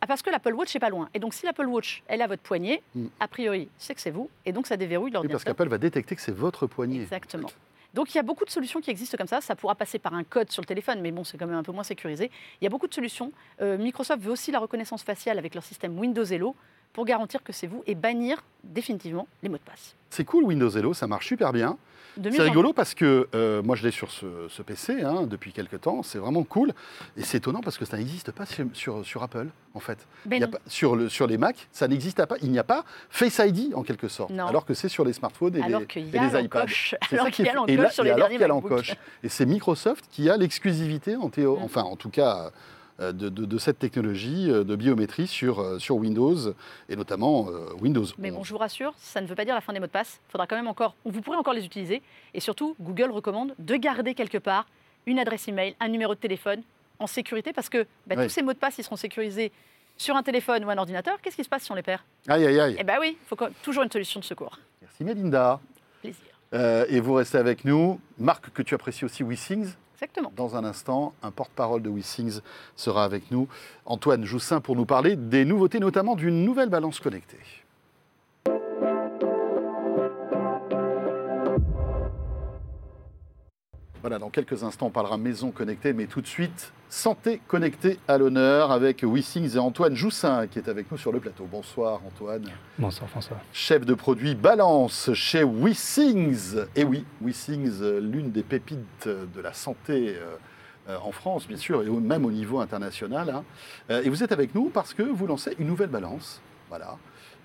Ah, 0.00 0.06
parce 0.06 0.20
que 0.20 0.28
l'Apple 0.28 0.52
Watch 0.52 0.74
n'est 0.74 0.80
pas 0.80 0.90
loin. 0.90 1.08
Et 1.14 1.18
donc, 1.18 1.32
si 1.32 1.46
l'Apple 1.46 1.66
Watch, 1.66 2.02
elle 2.08 2.20
a 2.20 2.26
votre 2.26 2.42
poignet, 2.42 2.82
mm. 2.94 3.06
a 3.20 3.28
priori, 3.28 3.68
c'est 3.78 3.94
que 3.94 4.00
c'est 4.02 4.10
vous. 4.10 4.28
Et 4.44 4.52
donc, 4.52 4.66
ça 4.66 4.76
déverrouille 4.76 5.10
l'ordinateur. 5.10 5.40
Oui, 5.40 5.44
parce 5.44 5.56
qu'Apple 5.56 5.70
va 5.70 5.78
détecter 5.78 6.14
que 6.14 6.20
c'est 6.20 6.34
votre 6.34 6.66
poignet. 6.66 7.00
Exactement. 7.00 7.48
Donc 7.94 8.12
il 8.12 8.16
y 8.16 8.20
a 8.20 8.24
beaucoup 8.24 8.44
de 8.44 8.50
solutions 8.50 8.80
qui 8.80 8.90
existent 8.90 9.16
comme 9.16 9.28
ça. 9.28 9.40
Ça 9.40 9.54
pourra 9.54 9.76
passer 9.76 9.98
par 9.98 10.14
un 10.14 10.24
code 10.24 10.50
sur 10.50 10.60
le 10.60 10.66
téléphone, 10.66 11.00
mais 11.00 11.12
bon, 11.12 11.22
c'est 11.22 11.38
quand 11.38 11.46
même 11.46 11.56
un 11.56 11.62
peu 11.62 11.72
moins 11.72 11.84
sécurisé. 11.84 12.30
Il 12.60 12.64
y 12.64 12.66
a 12.66 12.70
beaucoup 12.70 12.88
de 12.88 12.94
solutions. 12.94 13.32
Euh, 13.62 13.78
Microsoft 13.78 14.20
veut 14.20 14.32
aussi 14.32 14.50
la 14.50 14.58
reconnaissance 14.58 15.04
faciale 15.04 15.38
avec 15.38 15.54
leur 15.54 15.62
système 15.62 15.96
Windows 15.98 16.24
Hello. 16.24 16.56
pour 16.92 17.04
garantir 17.04 17.42
que 17.44 17.52
c'est 17.52 17.68
vous 17.68 17.84
et 17.86 17.94
bannir 17.94 18.42
définitivement 18.64 19.28
les 19.44 19.48
mots 19.48 19.58
de 19.58 19.62
passe. 19.62 19.94
C'est 20.10 20.24
cool 20.24 20.42
Windows 20.42 20.70
Hello, 20.70 20.92
ça 20.92 21.06
marche 21.06 21.28
super 21.28 21.52
bien. 21.52 21.78
C'est 22.22 22.42
rigolo 22.42 22.72
parce 22.72 22.94
que 22.94 23.28
euh, 23.34 23.62
moi 23.62 23.76
je 23.76 23.82
l'ai 23.82 23.90
sur 23.90 24.10
ce, 24.10 24.62
PC 24.62 25.02
hein, 25.02 25.26
depuis 25.28 25.52
quelques 25.52 25.80
temps, 25.82 26.02
c'est 26.02 26.18
vraiment 26.18 26.42
cool. 26.44 26.72
Et 27.16 27.22
c'est 27.22 27.38
étonnant 27.38 27.60
parce 27.60 27.78
que 27.78 27.84
ça 27.84 27.96
n'existe 27.96 28.32
pas 28.32 28.44
sur, 28.72 29.04
sur, 29.04 29.22
Apple 29.22 29.48
en 29.74 29.80
fait. 29.80 29.98
Ben 30.24 30.48
sur, 30.66 30.96
le, 30.96 31.08
sur 31.08 31.26
les 31.26 31.38
Mac, 31.38 31.68
ça 31.72 31.88
n'existe 31.88 32.24
pas. 32.24 32.36
Il 32.42 32.50
n'y 32.50 32.58
a 32.58 32.64
pas 32.64 32.84
Face 33.10 33.40
ID 33.44 33.74
en 33.74 33.82
quelque 33.82 34.08
sorte. 34.08 34.30
Alors 34.32 34.64
que 34.64 34.74
c'est 34.74 34.88
sur 34.88 35.04
les 35.04 35.12
smartphones 35.12 35.56
et 35.56 35.62
les, 35.62 35.74
et 36.00 36.18
les 36.18 36.44
iPads. 36.44 36.66
Alors 37.12 37.30
qu'il 37.30 37.46
y 37.46 37.48
a 37.48 37.54
l'encoche 37.54 37.92
sur 37.92 38.04
les 38.04 38.10
alors 38.10 38.30
y 38.30 39.26
Et 39.26 39.28
c'est 39.28 39.46
Microsoft 39.46 40.06
qui 40.10 40.30
a 40.30 40.36
l'exclusivité, 40.36 41.16
en 41.16 41.28
théo... 41.28 41.56
Mm. 41.56 41.62
enfin 41.62 41.82
en 41.82 41.96
tout 41.96 42.10
cas 42.10 42.50
euh, 43.00 43.12
de, 43.12 43.58
cette 43.58 43.80
technologie 43.80 44.48
euh, 44.48 44.62
de 44.62 44.76
biométrie 44.76 45.26
sur, 45.26 45.58
euh, 45.58 45.80
sur 45.80 45.96
Windows, 45.96 46.54
et 46.88 46.94
notamment 46.94 47.48
Windows 47.80 48.04
Mais 48.18 48.30
bon, 48.30 48.44
je 48.44 48.52
vous 48.52 48.58
rassure, 48.58 48.94
ça 48.98 49.20
ne 49.20 49.26
veut 49.26 49.34
pas 49.34 49.44
dire 49.44 49.56
la 49.56 49.60
fin 49.60 49.72
des 49.72 49.80
mots 49.80 49.86
de 49.86 49.90
passe. 49.90 50.20
faudra 50.28 50.46
quand 50.46 50.54
même 50.54 50.68
encore, 50.68 50.94
vous 51.04 51.20
pourrez 51.20 51.36
encore 51.36 51.54
les 51.54 51.64
utiliser. 51.64 52.02
Et 52.34 52.40
surtout, 52.40 52.76
Google 52.80 53.10
recommande 53.10 53.52
de 53.58 53.74
garder 53.74 54.14
quelque 54.14 54.38
part 54.38 54.66
une 55.06 55.18
adresse 55.18 55.48
email, 55.48 55.74
un 55.80 55.88
numéro 55.88 56.14
de 56.14 56.20
téléphone 56.20 56.62
en 57.00 57.08
sécurité, 57.08 57.52
parce 57.52 57.68
que 57.68 57.84
bah, 58.06 58.14
tous 58.14 58.28
ces 58.28 58.42
mots 58.42 58.52
de 58.52 58.58
passe, 58.58 58.78
ils 58.78 58.84
seront 58.84 58.94
sécurisés 58.94 59.50
sur 59.96 60.14
un 60.14 60.22
téléphone 60.22 60.64
ou 60.64 60.70
un 60.70 60.78
ordinateur. 60.78 61.20
Qu'est-ce 61.20 61.36
qui 61.36 61.44
se 61.44 61.48
passe 61.48 61.64
si 61.64 61.72
on 61.72 61.74
les 61.74 61.82
perd? 61.82 62.00
Aïe, 62.28 62.46
aïe, 62.46 62.60
aïe. 62.60 62.76
Eh 62.78 62.84
bien 62.84 62.98
oui, 63.00 63.18
il 63.20 63.26
faut 63.26 63.36
toujours 63.64 63.82
une 63.82 63.90
solution 63.90 64.20
de 64.20 64.24
secours. 64.24 64.56
Merci 64.80 65.02
Melinda. 65.02 65.58
Plaisir. 66.00 66.26
et 66.88 67.00
vous 67.00 67.14
restez 67.14 67.38
avec 67.38 67.64
nous. 67.64 68.00
Marc, 68.18 68.50
que 68.50 68.62
tu 68.62 68.76
apprécies 68.76 69.04
aussi 69.04 69.24
WeSings 69.24 69.74
Dans 70.36 70.56
un 70.56 70.64
instant, 70.64 71.14
un 71.22 71.30
porte-parole 71.30 71.82
de 71.82 71.90
WeSings 71.90 72.40
sera 72.76 73.04
avec 73.04 73.30
nous, 73.30 73.48
Antoine 73.86 74.24
Joussin, 74.24 74.60
pour 74.60 74.76
nous 74.76 74.86
parler 74.86 75.16
des 75.16 75.44
nouveautés, 75.44 75.80
notamment 75.80 76.16
d'une 76.16 76.44
nouvelle 76.44 76.68
balance 76.68 77.00
connectée. 77.00 77.38
Voilà, 84.04 84.18
dans 84.18 84.28
quelques 84.28 84.64
instants, 84.64 84.88
on 84.88 84.90
parlera 84.90 85.16
maison 85.16 85.50
connectée, 85.50 85.94
mais 85.94 86.04
tout 86.04 86.20
de 86.20 86.26
suite, 86.26 86.74
santé 86.90 87.40
connectée 87.48 87.98
à 88.06 88.18
l'honneur 88.18 88.70
avec 88.70 89.02
WeSings 89.02 89.56
et 89.56 89.58
Antoine 89.58 89.94
Joussin 89.94 90.46
qui 90.46 90.58
est 90.58 90.68
avec 90.68 90.92
nous 90.92 90.98
sur 90.98 91.10
le 91.10 91.20
plateau. 91.20 91.48
Bonsoir 91.50 92.02
Antoine. 92.06 92.50
Bonsoir 92.78 93.08
François. 93.08 93.38
Chef 93.54 93.86
de 93.86 93.94
produit 93.94 94.34
Balance 94.34 95.08
chez 95.14 95.42
WeSings. 95.42 96.66
Et 96.76 96.84
oui, 96.84 97.06
WeSings, 97.22 97.80
l'une 98.02 98.30
des 98.30 98.42
pépites 98.42 99.08
de 99.08 99.40
la 99.40 99.54
santé 99.54 100.18
euh, 100.90 100.98
en 101.02 101.10
France, 101.10 101.48
bien 101.48 101.56
sûr, 101.56 101.82
et 101.82 101.88
même 101.88 102.26
au 102.26 102.30
niveau 102.30 102.60
international. 102.60 103.30
Hein. 103.30 103.42
Euh, 103.88 104.02
et 104.02 104.10
vous 104.10 104.22
êtes 104.22 104.32
avec 104.32 104.54
nous 104.54 104.68
parce 104.68 104.92
que 104.92 105.02
vous 105.02 105.26
lancez 105.26 105.56
une 105.58 105.68
nouvelle 105.68 105.88
balance, 105.88 106.42
voilà, 106.68 106.98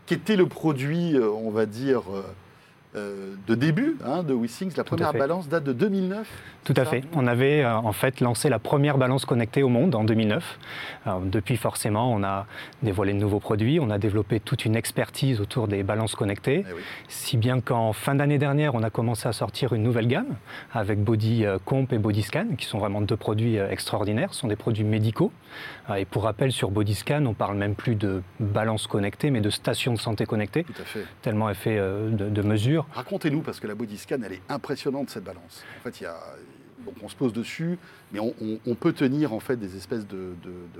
qui 0.05 0.13
était 0.13 0.35
le 0.35 0.45
produit, 0.45 1.15
euh, 1.15 1.31
on 1.31 1.51
va 1.51 1.65
dire, 1.65 2.03
euh, 2.95 3.35
de 3.47 3.53
début 3.53 3.97
hein, 4.03 4.23
de 4.23 4.33
WeSings. 4.33 4.75
La 4.75 4.83
première 4.83 5.13
balance 5.13 5.47
date 5.47 5.63
de 5.63 5.73
2009. 5.73 6.27
Tout 6.63 6.73
à 6.75 6.85
fait. 6.85 7.03
On 7.13 7.27
avait 7.27 7.61
euh, 7.61 7.75
en 7.75 7.91
fait 7.91 8.19
lancé 8.19 8.49
la 8.49 8.57
première 8.57 8.97
balance 8.97 9.25
connectée 9.25 9.61
au 9.61 9.69
monde 9.69 9.93
en 9.93 10.03
2009. 10.03 10.57
depuis, 11.25 11.55
forcément, 11.55 12.11
on 12.11 12.23
a 12.23 12.47
dévoilé 12.81 13.13
de 13.13 13.19
nouveaux 13.19 13.39
produits, 13.39 13.79
on 13.79 13.91
a 13.91 13.99
développé 13.99 14.39
toute 14.39 14.65
une 14.65 14.75
expertise 14.75 15.39
autour 15.39 15.67
des 15.67 15.83
balances 15.83 16.15
connectées, 16.15 16.65
eh 16.67 16.73
si 17.09 17.37
bien 17.37 17.61
qu'en 17.61 17.93
fin 17.93 18.15
d'année 18.15 18.39
dernière, 18.39 18.73
on 18.73 18.81
a 18.81 18.89
commencé 18.89 19.27
à 19.27 19.33
sortir 19.33 19.73
une 19.73 19.83
nouvelle 19.83 20.07
gamme 20.07 20.35
avec 20.73 21.03
Body 21.03 21.45
euh, 21.45 21.59
Comp 21.63 21.93
et 21.93 21.99
Body 21.99 22.23
Scan, 22.23 22.47
qui 22.57 22.65
sont 22.65 22.79
vraiment 22.79 23.01
deux 23.01 23.17
produits 23.17 23.57
extraordinaires. 23.57 24.33
Ce 24.33 24.39
sont 24.39 24.47
des 24.47 24.55
produits 24.55 24.83
médicaux. 24.83 25.31
Et 25.95 26.05
pour 26.05 26.23
rappel, 26.23 26.51
sur 26.51 26.71
Body 26.71 26.95
Scan, 26.95 27.25
on 27.27 27.33
parle 27.33 27.57
même 27.57 27.75
plus 27.75 27.95
de 27.95 28.21
balance 28.39 28.87
connectée, 28.87 29.29
mais 29.29 29.41
de 29.41 29.49
station 29.51 29.93
de 29.93 29.99
santé 29.99 30.25
connectée. 30.25 30.63
Tout 30.63 30.81
à 30.81 30.85
fait. 30.85 31.05
Tellement 31.21 31.49
elle 31.49 31.55
fait 31.55 31.77
de, 31.77 32.29
de 32.29 32.41
mesures 32.41 32.78
Racontez-nous, 32.93 33.41
parce 33.41 33.59
que 33.59 33.67
la 33.67 33.75
body 33.75 33.97
scan, 33.97 34.17
elle 34.25 34.33
est 34.33 34.41
impressionnante, 34.49 35.09
cette 35.09 35.23
balance. 35.23 35.63
En 35.79 35.83
fait, 35.83 36.01
il 36.01 36.03
y 36.03 36.07
a, 36.07 36.15
on 37.03 37.09
se 37.09 37.15
pose 37.15 37.33
dessus, 37.33 37.77
mais 38.11 38.19
on, 38.19 38.75
peut 38.75 38.93
tenir 38.93 39.33
en 39.33 39.39
fait 39.39 39.57
des 39.57 39.75
espèces 39.75 40.07
de, 40.07 40.33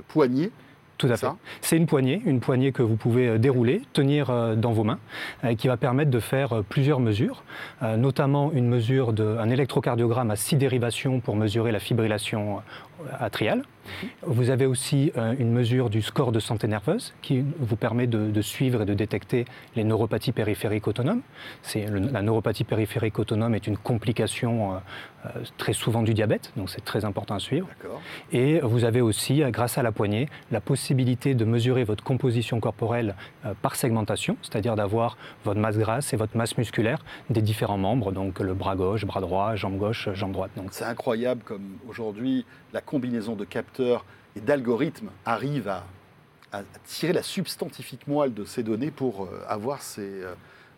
poignées. 0.07 0.51
Tout 0.97 1.07
à 1.07 1.15
fait. 1.15 1.27
C'est 1.61 1.77
une 1.77 1.85
poignée, 1.85 2.21
une 2.25 2.41
poignée 2.41 2.73
que 2.73 2.81
vous 2.81 2.97
pouvez 2.97 3.29
euh, 3.29 3.37
dérouler, 3.37 3.83
tenir 3.93 4.29
euh, 4.29 4.55
dans 4.55 4.73
vos 4.73 4.83
mains, 4.83 4.99
euh, 5.45 5.55
qui 5.55 5.69
va 5.69 5.77
permettre 5.77 6.11
de 6.11 6.19
faire 6.19 6.61
plusieurs 6.67 6.99
mesures, 6.99 7.45
notamment 7.81 8.51
une 8.51 8.67
mesure 8.67 9.13
d'un 9.13 9.49
électrocardiogramme 9.49 10.29
à 10.29 10.35
six 10.35 10.57
dérivations 10.57 11.21
pour 11.21 11.37
mesurer 11.37 11.71
la 11.71 11.79
fibrillation 11.79 12.61
atriale. 13.19 13.63
Vous 14.23 14.49
avez 14.49 14.65
aussi 14.65 15.11
euh, 15.17 15.33
une 15.37 15.51
mesure 15.51 15.89
du 15.89 16.01
score 16.01 16.31
de 16.31 16.39
santé 16.39 16.67
nerveuse 16.67 17.13
qui 17.21 17.43
vous 17.59 17.75
permet 17.75 18.07
de, 18.07 18.41
suivre 18.41 18.83
et 18.83 18.85
de 18.85 18.93
détecter 18.93 19.45
les 19.75 19.83
neuropathies 19.83 20.31
périphériques 20.31 20.87
autonomes. 20.87 21.21
la 21.75 22.21
neuropathie 22.21 22.63
périphérique 22.63 23.19
autonome 23.19 23.55
est 23.55 23.67
une 23.67 23.77
complication 23.77 24.73
euh, 24.73 24.77
euh, 25.25 25.29
très 25.57 25.73
souvent 25.73 26.01
du 26.01 26.13
diabète, 26.13 26.51
donc 26.55 26.69
c'est 26.69 26.83
très 26.83 27.03
important 27.03 27.35
à 27.35 27.39
suivre. 27.39 27.67
Et 28.31 28.59
vous 28.61 28.85
avez 28.85 29.01
aussi, 29.01 29.41
grâce 29.47 29.77
à 29.77 29.83
la 29.83 29.91
poignée, 29.91 30.29
la 30.51 30.61
possibilité 30.61 31.33
de 31.33 31.43
mesurer 31.45 31.83
votre 31.83 32.03
composition 32.03 32.59
corporelle 32.59 33.15
par 33.61 33.75
segmentation, 33.75 34.37
c'est-à-dire 34.41 34.75
d'avoir 34.75 35.17
votre 35.43 35.59
masse 35.59 35.77
grasse 35.77 36.13
et 36.13 36.17
votre 36.17 36.37
masse 36.37 36.57
musculaire 36.57 37.03
des 37.29 37.41
différents 37.41 37.77
membres, 37.77 38.11
donc 38.11 38.39
le 38.39 38.53
bras 38.53 38.75
gauche, 38.75 39.05
bras 39.05 39.19
droit, 39.19 39.55
jambe 39.55 39.77
gauche, 39.77 40.09
jambe 40.13 40.31
droite. 40.31 40.51
C'est 40.71 40.85
incroyable 40.85 41.41
comme 41.43 41.77
aujourd'hui 41.87 42.45
la 42.73 42.81
combinaison 42.89 43.35
de 43.35 43.45
capteurs 43.45 44.03
et 44.35 44.41
d'algorithmes 44.41 45.11
arrive 45.23 45.67
à, 45.67 45.83
tirer 46.85 47.13
la 47.13 47.21
substantifique 47.21 48.07
moelle 48.07 48.33
de 48.33 48.43
ces 48.43 48.63
données 48.63 48.89
pour 48.89 49.25
euh, 49.25 49.45
avoir 49.47 49.83
ces, 49.83 50.23
euh, 50.23 50.33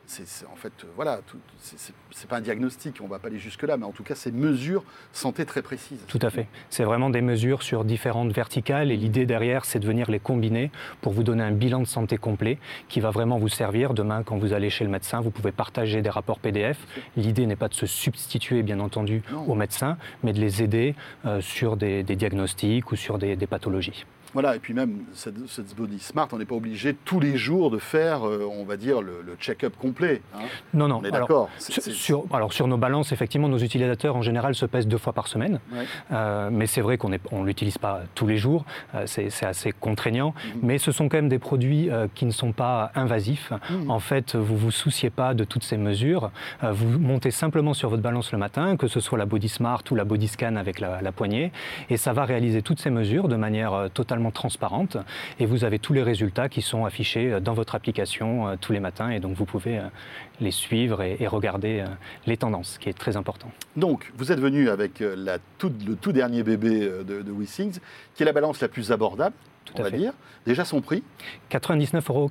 c'est 0.08 0.46
en 0.52 0.56
fait, 0.56 0.74
euh, 0.84 0.88
voilà, 0.96 1.22
c'est 1.60 2.28
pas 2.28 2.38
un 2.38 2.42
diagnostic, 2.42 3.00
on 3.02 3.08
va 3.08 3.20
pas 3.20 3.28
aller 3.28 3.40
jusque-là, 3.40 3.78
mais 3.78 3.86
en 3.86 3.92
tout 3.92 4.04
cas, 4.04 4.16
ces 4.16 4.32
mesures 4.32 4.84
santé 5.14 5.46
très 5.46 5.62
précises. 5.62 6.04
Tout 6.08 6.20
à 6.22 6.30
fait. 6.30 6.48
C'est 6.70 6.84
vraiment 6.84 7.10
des 7.10 7.22
mesures 7.22 7.64
sur 7.64 7.86
différentes 7.86 8.32
verticales 8.32 8.92
et 8.92 8.98
l'idée 8.98 9.26
derrière, 9.26 9.66
c'est 9.66 9.80
de 9.80 9.88
venir 9.88 10.12
les 10.12 10.20
combiner 10.20 10.72
pour 11.02 11.14
vous 11.14 11.24
donner 11.24 11.44
un 11.44 11.52
bilan 11.52 11.80
de 11.80 11.88
santé 11.88 12.18
complet 12.18 12.58
qui 12.90 13.00
va 13.00 13.12
vraiment 13.12 13.38
vous 13.38 13.50
servir. 13.50 13.94
Demain, 13.94 14.24
quand 14.24 14.38
vous 14.38 14.54
allez 14.54 14.70
chez 14.70 14.84
le 14.84 14.90
médecin, 14.90 15.22
vous 15.22 15.32
pouvez 15.32 15.52
partager 15.52 16.02
des 16.02 16.10
rapports 16.10 16.40
PDF. 16.40 16.78
L'idée 17.16 17.46
n'est 17.46 17.56
pas 17.56 17.70
de 17.70 17.74
se 17.74 17.86
substituer, 17.86 18.64
bien 18.64 18.80
entendu, 18.80 19.24
aux 19.48 19.56
médecins, 19.56 19.98
mais 20.24 20.34
de 20.34 20.40
les 20.40 20.64
aider 20.64 20.96
euh, 21.26 21.42
sur 21.42 21.78
des, 21.78 22.04
diagnostics 22.04 22.92
ou 22.92 22.96
sur 22.96 23.18
des 23.18 23.48
pathologies. 23.48 24.06
Voilà, 24.34 24.56
et 24.56 24.60
puis 24.60 24.74
même 24.74 25.00
cette, 25.14 25.36
Body 25.76 26.00
Smart, 26.00 26.28
on 26.32 26.38
n'est 26.38 26.46
pas 26.46 26.56
obligé 26.56 26.94
tous 26.94 27.20
les 27.20 27.36
jours 27.36 27.70
de 27.70 27.78
faire, 27.78 28.26
euh, 28.26 28.48
on 28.50 28.64
va 28.64 28.78
dire, 28.78 29.02
le, 29.02 29.22
check-up 29.40 29.74
complet. 29.80 30.22
Hein. 30.36 30.44
Non, 30.74 30.88
non. 30.88 31.00
On 31.02 31.06
est 31.06 31.12
d'accord. 31.12 31.50
Sur, 31.58 32.26
alors 32.32 32.54
sur 32.54 32.68
nos 32.68 32.78
balances, 32.78 33.12
effectivement, 33.12 33.50
nos 33.50 33.58
utilisateurs 33.58 34.16
en 34.16 34.22
général 34.22 34.56
se 34.56 34.66
pèsent 34.66 34.88
deux 34.88 34.98
fois 34.98 35.14
par 35.14 35.28
semaine. 35.28 35.60
Euh, 36.12 36.50
mais 36.52 36.68
c'est 36.68 36.82
vrai 36.82 36.98
qu'on 36.98 37.10
ne 37.10 37.18
on 37.32 37.44
l'utilise 37.44 37.78
pas 37.78 38.02
tous 38.14 38.28
les 38.28 38.38
jours. 38.38 38.66
Euh, 38.94 39.06
c'est 39.08 39.46
assez 39.46 39.72
contraignant. 39.72 40.34
Mhm. 40.56 40.60
Mais 40.64 40.78
ce 40.78 40.92
sont 40.92 41.10
quand 41.10 41.18
même 41.18 41.30
des 41.30 41.40
produits 41.40 41.90
qui 42.14 42.26
ne 42.26 42.32
sont 42.32 42.52
pas 42.52 42.92
invasifs. 42.96 43.52
Mhm. 43.70 43.90
En 43.90 44.00
fait, 44.00 44.36
vous 44.36 44.54
ne 44.54 44.60
vous 44.60 44.72
souciez 44.72 45.10
pas 45.10 45.34
de 45.34 45.44
toutes 45.44 45.64
ces 45.64 45.78
mesures. 45.78 46.32
vous 46.62 47.00
montez 47.00 47.32
simplement 47.32 47.74
sur 47.74 47.90
votre 47.90 48.04
balance 48.04 48.32
le 48.32 48.38
matin, 48.38 48.78
que 48.78 48.88
ce 48.88 49.00
soit 49.00 49.18
la 49.18 49.26
Body 49.26 49.50
Smart 49.50 49.82
ou 49.90 49.96
la 49.96 50.04
Body 50.04 50.28
Scan 50.28 50.56
avec 50.56 50.80
la, 50.80 51.02
la 51.02 51.12
poignée, 51.12 51.52
et 51.90 51.98
ça 51.98 52.14
va 52.14 52.26
réaliser 52.26 52.62
toutes 52.62 52.80
ces 52.80 52.90
mesures 52.90 53.28
de 53.28 53.36
manière 53.36 53.90
totalement 53.94 54.21
transparente. 54.30 54.98
Et 55.40 55.48
vous 55.48 55.64
avez 55.64 55.80
tous 55.80 55.94
les 55.94 56.04
résultats 56.04 56.50
qui 56.50 56.62
sont 56.62 56.86
affichés 56.86 57.32
euh, 57.32 57.40
dans 57.40 57.54
votre 57.54 57.74
application 57.74 58.48
euh, 58.48 58.56
tous 58.62 58.74
les 58.74 58.80
matins. 58.80 59.10
Et 59.10 59.20
donc 59.20 59.36
vous 59.36 59.46
pouvez 59.46 59.80
euh, 59.80 59.88
les 60.40 60.52
suivre 60.52 61.02
et, 61.02 61.28
regarder 61.28 61.86
les 62.26 62.36
tendances, 62.36 62.74
ce 62.74 62.80
qui 62.80 62.90
est 62.90 62.98
très 62.98 63.16
important. 63.16 63.50
Donc, 63.78 64.12
vous 64.18 64.32
êtes 64.32 64.40
venu 64.40 64.70
avec 64.70 65.00
le 65.00 65.38
tout 65.56 66.12
dernier 66.12 66.44
bébé 66.44 66.80
de, 66.80 67.22
de 67.22 67.32
WeSings, 67.32 67.80
qui 68.16 68.24
est 68.24 68.26
la 68.26 68.34
balance 68.34 68.60
la 68.60 68.68
plus 68.68 68.92
abordable, 68.92 69.36
on 69.78 69.84
va 69.84 69.92
dire. 69.92 70.14
Déjà 70.46 70.66
son 70.66 70.82
prix 70.82 71.04
99,95 71.52 72.10
euros. 72.10 72.30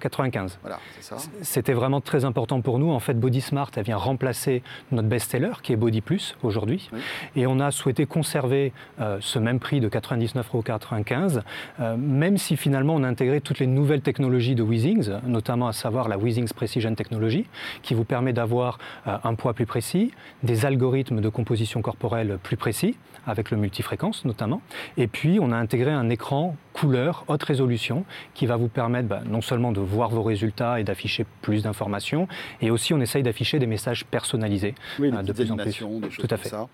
Voilà, 0.62 0.80
c'est 0.96 1.02
ça. 1.04 1.16
C'était 1.42 1.72
vraiment 1.72 2.00
très 2.00 2.25
important 2.25 2.60
pour 2.60 2.80
nous. 2.80 2.90
En 2.90 2.99
fait, 2.99 3.14
Body 3.14 3.40
Smart, 3.40 3.70
elle 3.76 3.84
vient 3.84 3.96
remplacer 3.96 4.64
notre 4.90 5.06
best-seller, 5.06 5.52
qui 5.62 5.72
est 5.72 5.76
Body 5.76 6.00
Plus 6.00 6.34
aujourd'hui. 6.42 6.90
Et 7.37 7.46
on 7.46 7.60
a 7.60 7.70
souhaité 7.70 8.06
conserver 8.06 8.72
euh, 9.00 9.18
ce 9.20 9.38
même 9.38 9.60
prix 9.60 9.80
de 9.80 9.88
99,95 9.88 11.37
euros, 11.37 11.44
euh, 11.78 11.96
même 11.96 12.37
si 12.37 12.56
finalement 12.56 12.96
on 12.96 13.04
a 13.04 13.08
intégré 13.08 13.40
toutes 13.40 13.60
les 13.60 13.68
nouvelles 13.68 14.02
technologies 14.02 14.56
de 14.56 14.64
Weezings, 14.64 15.10
notamment 15.25 15.68
à 15.68 15.72
savoir 15.72 16.08
la 16.08 16.18
Weezings 16.18 16.52
Precision 16.52 16.94
Technology, 16.96 17.46
qui 17.82 17.94
vous 17.94 18.04
permet 18.04 18.32
d'avoir 18.32 18.78
euh, 19.06 19.18
un 19.22 19.34
poids 19.37 19.54
plus 19.54 19.66
précis, 19.66 20.12
des 20.42 20.66
algorithmes 20.66 21.20
de 21.20 21.28
composition 21.28 21.80
corporelle 21.80 22.38
plus 22.42 22.56
précis, 22.56 22.96
avec 23.26 23.50
le 23.50 23.56
multifréquence 23.56 24.25
notamment. 24.25 24.62
Et 24.96 25.06
puis, 25.06 25.38
on 25.40 25.52
a 25.52 25.56
intégré 25.56 25.92
un 25.92 26.08
écran 26.08 26.56
couleur 26.73 27.25
haute 27.29 27.43
résolution 27.43 28.05
qui 28.35 28.47
va 28.47 28.57
vous 28.57 28.69
permettre 28.69 29.09
bah, 29.09 29.21
non 29.27 29.41
seulement 29.41 29.73
de 29.73 29.81
voir 29.81 30.11
vos 30.11 30.23
résultats 30.23 30.81
et 30.81 30.85
d'afficher 30.85 31.27
plus 31.43 31.62
d'informations, 31.62 32.29
et 32.61 32.71
aussi 32.71 32.95
on 32.95 33.00
essaye 33.00 33.23
d'afficher 33.23 33.59
des 33.59 33.67
messages 33.67 34.05
personnalisés 34.07 34.75
oui, 34.99 35.11
euh, 35.12 35.23
de 35.23 35.33
plus 35.33 35.50
en 35.50 35.57
plus. 35.57 35.65
Des 35.65 35.73
choses 35.73 36.17
Tout 36.19 36.29
à 36.31 36.37
fait. 36.37 36.49
Ça. 36.49 36.69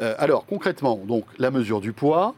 Euh, 0.00 0.14
alors 0.18 0.46
concrètement, 0.46 0.96
donc 0.96 1.24
la 1.38 1.50
mesure 1.50 1.80
du 1.80 1.92
poids, 1.92 2.34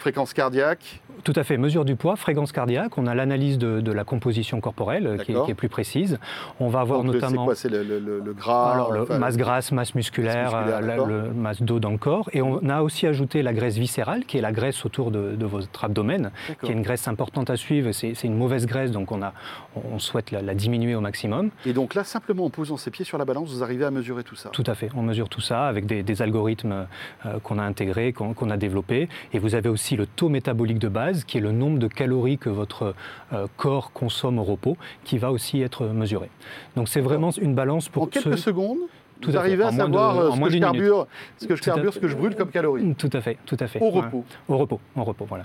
Fréquence 0.00 0.32
cardiaque 0.32 1.00
tout 1.24 1.32
à 1.34 1.42
fait, 1.42 1.56
mesure 1.56 1.84
du 1.84 1.96
poids, 1.96 2.16
fréquence 2.16 2.52
cardiaque, 2.52 2.98
on 2.98 3.06
a 3.06 3.14
l'analyse 3.14 3.58
de, 3.58 3.92
la 3.92 4.04
composition 4.04 4.60
corporelle 4.60 5.20
qui 5.24 5.32
est, 5.32 5.54
plus 5.54 5.68
précise. 5.68 6.18
On 6.60 6.68
va 6.68 6.80
avoir 6.80 7.02
notamment. 7.02 7.42
C'est 7.42 7.44
quoi 7.44 7.54
C'est 7.54 7.68
le, 7.68 8.34
gras 8.36 8.72
Alors, 8.72 8.92
le 8.92 9.18
masse 9.18 9.36
grasse, 9.36 9.72
masse 9.72 9.94
musculaire, 9.94 10.52
masse, 10.52 11.06
le, 11.06 11.32
masse 11.32 11.62
d'eau 11.62 11.80
dans 11.80 11.90
le 11.90 11.98
corps. 11.98 12.28
Et 12.32 12.42
on 12.42 12.68
a 12.68 12.82
aussi 12.82 13.06
ajouté 13.06 13.42
la 13.42 13.52
graisse 13.52 13.76
viscérale, 13.76 14.24
qui 14.24 14.38
est 14.38 14.40
la 14.40 14.52
graisse 14.52 14.84
autour 14.84 15.10
de, 15.10 15.44
votre 15.44 15.84
abdomen, 15.84 16.30
qui 16.62 16.70
est 16.70 16.74
une 16.74 16.82
graisse 16.82 17.08
importante 17.08 17.50
à 17.50 17.56
suivre. 17.56 17.90
C'est 17.92 18.12
une 18.24 18.36
mauvaise 18.36 18.66
graisse, 18.66 18.90
donc 18.90 19.10
on, 19.12 19.22
a, 19.22 19.32
on 19.74 19.98
souhaite 19.98 20.30
la, 20.30 20.54
diminuer 20.54 20.94
au 20.94 21.00
maximum. 21.00 21.50
Et 21.64 21.72
donc 21.72 21.94
là, 21.94 22.04
simplement 22.04 22.44
en 22.44 22.50
posant 22.50 22.76
ses 22.76 22.90
pieds 22.90 23.04
sur 23.04 23.18
la 23.18 23.24
balance, 23.24 23.52
vous 23.52 23.62
arrivez 23.62 23.84
à 23.84 23.90
mesurer 23.90 24.22
tout 24.22 24.36
ça 24.36 24.50
Tout 24.50 24.64
à 24.66 24.74
fait, 24.74 24.90
on 24.94 25.02
mesure 25.02 25.28
tout 25.28 25.40
ça 25.40 25.66
avec 25.66 25.86
des, 25.86 26.22
algorithmes 26.22 26.86
euh, 27.26 27.38
qu'on 27.42 27.58
a 27.58 27.62
intégrés, 27.62 28.12
qu'on 28.12 28.50
a 28.50 28.56
développés. 28.56 29.08
Et 29.32 29.38
vous 29.38 29.54
avez 29.54 29.68
aussi 29.68 29.75
le 29.96 30.06
taux 30.06 30.28
métabolique 30.28 30.78
de 30.78 30.88
base, 30.88 31.24
qui 31.24 31.38
est 31.38 31.40
le 31.40 31.52
nombre 31.52 31.78
de 31.78 31.88
calories 31.88 32.38
que 32.38 32.48
votre 32.48 32.94
euh, 33.32 33.46
corps 33.56 33.92
consomme 33.92 34.38
au 34.38 34.44
repos, 34.44 34.76
qui 35.04 35.18
va 35.18 35.30
aussi 35.32 35.62
être 35.62 35.86
mesuré. 35.86 36.28
Donc 36.76 36.88
c'est 36.88 37.00
vraiment 37.00 37.30
une 37.30 37.54
balance 37.54 37.88
pour... 37.88 38.04
En 38.04 38.06
quelques 38.06 38.38
secondes 38.38 38.78
tout 39.20 39.30
vous 39.30 39.36
arrivez 39.36 39.64
à, 39.64 39.72
savoir 39.72 40.18
euh, 40.18 40.30
ce, 40.30 40.40
que 40.40 40.50
je 40.50 40.58
carbure, 40.58 41.06
ce 41.38 41.46
que 41.46 41.56
je 41.56 41.62
carbure, 41.62 41.94
ce 41.94 41.98
que 41.98 42.08
je 42.08 42.16
brûle 42.16 42.36
comme 42.36 42.50
calories. 42.50 42.94
Tout 42.94 43.10
à 43.12 43.20
fait, 43.20 43.38
tout 43.46 43.56
à 43.58 43.66
fait. 43.66 43.80
Au 43.80 43.90
repos. 43.90 44.24
Au 44.48 44.58
repos, 44.58 44.80
au 44.94 45.04
repos, 45.04 45.24
voilà. 45.26 45.44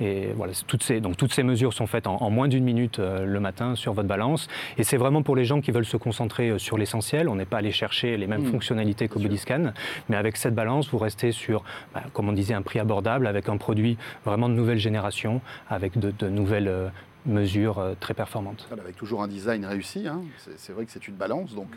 Et 0.00 0.28
voilà, 0.36 0.52
toutes 0.66 0.82
ces, 0.82 1.00
donc 1.00 1.16
toutes 1.16 1.32
ces 1.32 1.42
mesures 1.42 1.72
sont 1.72 1.86
faites 1.86 2.06
en, 2.06 2.30
moins 2.30 2.48
d'une 2.48 2.64
minute 2.64 2.98
euh, 2.98 3.24
le 3.24 3.40
matin 3.40 3.74
sur 3.74 3.92
votre 3.92 4.08
balance. 4.08 4.48
Et 4.76 4.84
c'est 4.84 4.96
vraiment 4.96 5.22
pour 5.22 5.36
les 5.36 5.44
gens 5.44 5.60
qui 5.60 5.70
veulent 5.70 5.84
se 5.84 5.96
concentrer 5.96 6.50
euh, 6.50 6.58
sur 6.58 6.78
l'essentiel. 6.78 7.28
On 7.28 7.34
n'est 7.34 7.44
pas 7.44 7.58
allé 7.58 7.72
chercher 7.72 8.16
les 8.16 8.26
mêmes 8.26 8.42
hmm. 8.42 8.52
fonctionnalités 8.52 9.08
qu'au 9.08 9.20
Bodyscan, 9.20 9.72
mais 10.08 10.16
avec 10.16 10.36
cette 10.36 10.54
balance, 10.54 10.88
vous 10.90 10.98
restez 10.98 11.32
sur, 11.32 11.64
bah, 11.94 12.02
comme 12.12 12.28
on 12.28 12.32
disait, 12.32 12.54
un 12.54 12.62
prix 12.62 12.78
abordable 12.78 13.26
avec 13.26 13.48
un 13.48 13.56
produit 13.56 13.98
vraiment 14.24 14.48
de 14.48 14.54
nouvelle 14.54 14.78
génération, 14.78 15.40
avec 15.68 15.98
de, 15.98 16.28
nouvelles 16.28 16.92
mesures 17.26 17.82
très 18.00 18.14
performantes. 18.14 18.68
avec 18.70 18.96
toujours 18.96 19.22
un 19.22 19.28
design 19.28 19.64
réussi. 19.64 20.06
Hein. 20.06 20.22
C'est 20.56 20.72
vrai 20.72 20.84
que 20.84 20.92
c'est 20.92 21.08
une 21.08 21.16
balance, 21.16 21.54
donc. 21.54 21.70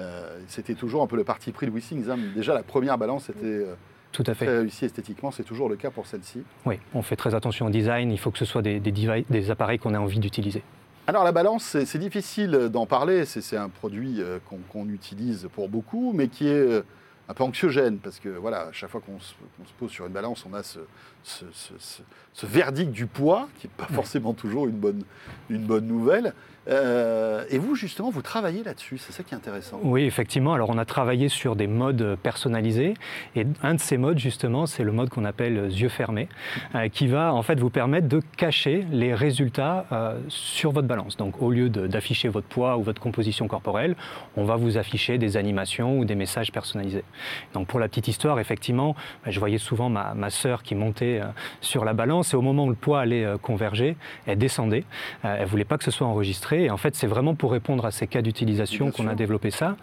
Euh, 0.00 0.40
c'était 0.48 0.74
toujours 0.74 1.02
un 1.02 1.06
peu 1.06 1.16
le 1.16 1.24
parti 1.24 1.52
pris 1.52 1.66
de 1.66 1.70
Wissings. 1.70 2.10
Hein. 2.10 2.18
Déjà, 2.34 2.54
la 2.54 2.62
première 2.62 2.98
balance 2.98 3.28
était 3.30 3.44
euh, 3.44 3.74
Tout 4.12 4.24
à 4.26 4.34
fait. 4.34 4.46
très 4.46 4.58
réussie 4.58 4.84
esthétiquement. 4.84 5.30
C'est 5.30 5.44
toujours 5.44 5.68
le 5.68 5.76
cas 5.76 5.90
pour 5.90 6.06
celle-ci. 6.06 6.42
Oui, 6.66 6.78
on 6.94 7.02
fait 7.02 7.16
très 7.16 7.34
attention 7.34 7.66
au 7.66 7.70
design. 7.70 8.10
Il 8.10 8.18
faut 8.18 8.30
que 8.30 8.38
ce 8.38 8.44
soit 8.44 8.62
des, 8.62 8.80
des, 8.80 9.50
appareils 9.50 9.78
qu'on 9.78 9.94
a 9.94 9.98
envie 9.98 10.18
d'utiliser. 10.18 10.62
Alors 11.06 11.22
la 11.22 11.32
balance, 11.32 11.76
c'est 11.84 11.98
difficile 11.98 12.70
d'en 12.72 12.86
parler. 12.86 13.24
C'est 13.24 13.56
un 13.56 13.68
produit 13.68 14.20
euh, 14.20 14.38
qu'on 14.70 14.88
utilise 14.88 15.48
pour 15.52 15.68
beaucoup, 15.68 16.12
mais 16.14 16.28
qui 16.28 16.48
est 16.48 16.82
un 17.28 17.34
peu 17.34 17.42
anxiogène 17.44 17.98
parce 17.98 18.18
que 18.18 18.28
voilà, 18.28 18.68
à 18.68 18.72
chaque 18.72 18.90
fois 18.90 19.00
qu'on 19.00 19.18
se, 19.18 19.34
pose 19.78 19.90
sur 19.90 20.06
une 20.06 20.12
balance, 20.12 20.44
on 20.50 20.54
a 20.54 20.62
ce, 20.62 20.80
ce, 21.22 22.46
verdict 22.46 22.90
du 22.90 23.06
poids 23.06 23.48
qui 23.58 23.66
n'est 23.66 23.72
pas 23.76 23.92
forcément 23.92 24.34
toujours 24.34 24.66
une 24.66 24.76
bonne, 24.76 25.02
une 25.48 25.64
bonne 25.64 25.86
nouvelle. 25.86 26.34
Euh, 26.68 27.44
et 27.50 27.58
vous, 27.58 27.74
justement, 27.74 28.10
vous 28.10 28.22
travaillez 28.22 28.62
là-dessus, 28.62 28.98
c'est 28.98 29.12
ça 29.12 29.22
qui 29.22 29.34
est 29.34 29.36
intéressant. 29.36 29.80
Oui, 29.82 30.04
effectivement. 30.04 30.54
Alors, 30.54 30.70
on 30.70 30.78
a 30.78 30.84
travaillé 30.84 31.28
sur 31.28 31.56
des 31.56 31.66
modes 31.66 32.16
personnalisés. 32.22 32.94
Et 33.36 33.46
un 33.62 33.74
de 33.74 33.80
ces 33.80 33.98
modes, 33.98 34.18
justement, 34.18 34.66
c'est 34.66 34.84
le 34.84 34.92
mode 34.92 35.10
qu'on 35.10 35.24
appelle 35.24 35.70
yeux 35.70 35.88
fermés, 35.88 36.28
euh, 36.74 36.88
qui 36.88 37.06
va 37.06 37.34
en 37.34 37.42
fait 37.42 37.58
vous 37.60 37.70
permettre 37.70 38.08
de 38.08 38.20
cacher 38.36 38.84
les 38.90 39.14
résultats 39.14 39.86
euh, 39.92 40.18
sur 40.28 40.72
votre 40.72 40.88
balance. 40.88 41.16
Donc, 41.16 41.42
au 41.42 41.50
lieu 41.50 41.68
d'afficher 41.68 42.28
votre 42.28 42.46
poids 42.46 42.76
ou 42.76 42.82
votre 42.82 43.00
composition 43.00 43.46
corporelle, 43.48 43.96
on 44.36 44.44
va 44.44 44.56
vous 44.56 44.78
afficher 44.78 45.18
des 45.18 45.36
animations 45.36 45.98
ou 45.98 46.04
des 46.04 46.14
messages 46.14 46.52
personnalisés. 46.52 47.04
Donc, 47.52 47.66
pour 47.66 47.80
la 47.80 47.88
petite 47.88 48.08
histoire, 48.08 48.38
effectivement, 48.40 48.96
je 49.26 49.38
voyais 49.38 49.58
souvent 49.58 49.88
ma, 49.88 50.14
ma 50.14 50.30
sœur 50.30 50.62
qui 50.62 50.74
montait 50.74 51.20
sur 51.60 51.84
la 51.84 51.92
balance 51.92 52.32
et 52.32 52.36
au 52.36 52.42
moment 52.42 52.64
où 52.64 52.70
le 52.70 52.74
poids 52.74 53.00
allait 53.00 53.26
converger, 53.42 53.96
elle 54.26 54.38
descendait. 54.38 54.84
elle 55.22 55.46
voulait 55.46 55.64
pas 55.64 55.78
que 55.78 55.84
ce 55.84 55.90
soit 55.90 56.06
enregistré 56.06 56.53
et 56.62 56.70
en 56.70 56.76
fait, 56.76 56.94
c'est 56.94 57.06
vraiment 57.06 57.34
pour 57.34 57.52
répondre 57.52 57.84
à 57.84 57.90
ces 57.90 58.06
cas 58.06 58.22
d'utilisation 58.22 58.90
qu'on 58.90 59.06
a 59.06 59.14
développé 59.14 59.50
ça. 59.50 59.76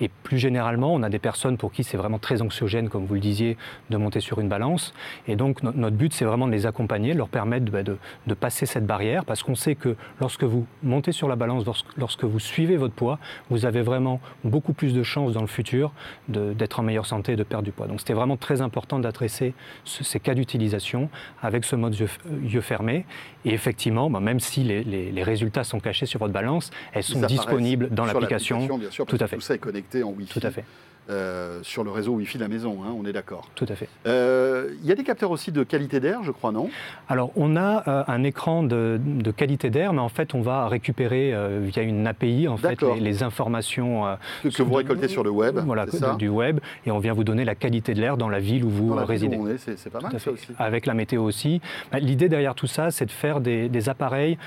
Et 0.00 0.08
plus 0.08 0.38
généralement, 0.38 0.92
on 0.94 1.02
a 1.02 1.08
des 1.08 1.18
personnes 1.18 1.56
pour 1.56 1.72
qui 1.72 1.84
c'est 1.84 1.96
vraiment 1.96 2.18
très 2.18 2.42
anxiogène, 2.42 2.88
comme 2.88 3.06
vous 3.06 3.14
le 3.14 3.20
disiez, 3.20 3.56
de 3.90 3.96
monter 3.96 4.20
sur 4.20 4.40
une 4.40 4.48
balance. 4.48 4.92
Et 5.28 5.36
donc, 5.36 5.62
notre 5.62 5.96
but, 5.96 6.12
c'est 6.12 6.24
vraiment 6.24 6.46
de 6.46 6.52
les 6.52 6.66
accompagner, 6.66 7.12
de 7.12 7.18
leur 7.18 7.28
permettre 7.28 7.70
bah, 7.70 7.82
de, 7.82 8.34
passer 8.34 8.66
cette 8.66 8.86
barrière, 8.86 9.24
parce 9.24 9.42
qu'on 9.42 9.54
sait 9.54 9.74
que 9.74 9.96
lorsque 10.20 10.44
vous 10.44 10.66
montez 10.82 11.12
sur 11.12 11.28
la 11.28 11.36
balance, 11.36 11.64
lorsque, 11.96 12.24
vous 12.24 12.40
suivez 12.40 12.76
votre 12.76 12.94
poids, 12.94 13.18
vous 13.50 13.66
avez 13.66 13.82
vraiment 13.82 14.20
beaucoup 14.44 14.72
plus 14.72 14.92
de 14.92 15.02
chances 15.02 15.32
dans 15.32 15.40
le 15.40 15.46
futur 15.46 15.92
d'être 16.28 16.80
en 16.80 16.82
meilleure 16.82 17.06
santé 17.06 17.32
et 17.32 17.36
de 17.36 17.42
perdre 17.42 17.64
du 17.64 17.72
poids. 17.72 17.86
Donc, 17.86 18.00
c'était 18.00 18.14
vraiment 18.14 18.36
très 18.36 18.60
important 18.60 18.98
d'adresser 18.98 19.54
ces 19.84 20.20
cas 20.20 20.34
d'utilisation 20.34 21.08
avec 21.42 21.64
ce 21.64 21.76
mode 21.76 21.96
yeux, 21.98 22.60
fermés. 22.60 23.04
Et 23.44 23.52
effectivement, 23.52 24.10
bah, 24.10 24.20
même 24.20 24.40
si 24.40 24.64
les, 24.64 24.82
les 24.82 25.22
résultats 25.22 25.64
sont 25.64 25.80
cachés 25.80 26.06
sur 26.06 26.15
votre 26.16 26.32
balance, 26.32 26.70
elles 26.92 27.02
sont 27.02 27.20
disponibles 27.20 27.88
dans 27.90 28.04
l'application. 28.04 28.68
Tout 29.06 29.18
à 29.20 29.26
fait. 29.26 29.36
Tout 29.36 29.42
ça 29.42 29.54
est 29.54 29.58
connecté 29.58 30.02
en 30.02 30.10
Wi-Fi. 30.10 30.40
Tout 30.40 30.46
à 30.46 30.50
fait. 30.50 30.64
Euh, 31.08 31.60
sur 31.62 31.84
le 31.84 31.90
réseau 31.90 32.14
Wi-Fi 32.14 32.36
de 32.36 32.42
la 32.42 32.48
maison, 32.48 32.78
hein, 32.82 32.92
on 32.98 33.06
est 33.06 33.12
d'accord. 33.12 33.48
Tout 33.54 33.66
à 33.68 33.76
fait. 33.76 33.88
Euh, 34.06 34.70
il 34.82 34.88
y 34.88 34.92
a 34.92 34.96
des 34.96 35.04
capteurs 35.04 35.30
aussi 35.30 35.52
de 35.52 35.62
qualité 35.62 36.00
d'air, 36.00 36.24
je 36.24 36.32
crois, 36.32 36.50
non? 36.50 36.68
Alors, 37.08 37.30
on 37.36 37.56
a 37.56 37.88
euh, 37.88 38.02
un 38.08 38.24
écran 38.24 38.64
de, 38.64 38.98
qualité 39.36 39.70
d'air, 39.70 39.92
mais 39.92 40.00
en 40.00 40.08
fait, 40.08 40.34
on 40.34 40.40
va 40.40 40.66
récupérer 40.66 41.32
via 41.60 41.82
une 41.82 42.06
API 42.06 42.48
en 42.48 42.56
fait, 42.56 42.82
les, 42.98 43.22
informations 43.22 44.16
que, 44.42 44.62
vous 44.62 44.74
récoltez 44.74 45.08
sur 45.08 45.22
le 45.22 45.30
web. 45.30 45.58
Voilà, 45.64 45.86
du 46.18 46.28
web, 46.28 46.58
et 46.84 46.90
on 46.90 46.98
vient 46.98 47.12
vous 47.12 47.24
donner 47.24 47.44
la 47.44 47.54
qualité 47.54 47.94
de 47.94 48.00
l'air 48.00 48.16
dans 48.16 48.28
la 48.28 48.40
ville 48.40 48.64
où 48.64 48.70
vous 48.70 48.94
résidez. 48.94 49.38
C'est 49.58 49.90
pas 49.90 50.00
mal 50.00 50.18
ça 50.18 50.30
aussi. 50.30 50.48
Avec 50.58 50.86
la 50.86 50.94
météo 50.94 51.22
aussi. 51.22 51.60
Bah, 51.92 51.98
l'idée 52.00 52.28
derrière 52.28 52.54
tout 52.54 52.66
ça, 52.66 52.90
c'est 52.90 53.06
de 53.06 53.10
faire 53.10 53.40
des, 53.40 53.68
des 53.68 53.88
appareils 53.88 54.38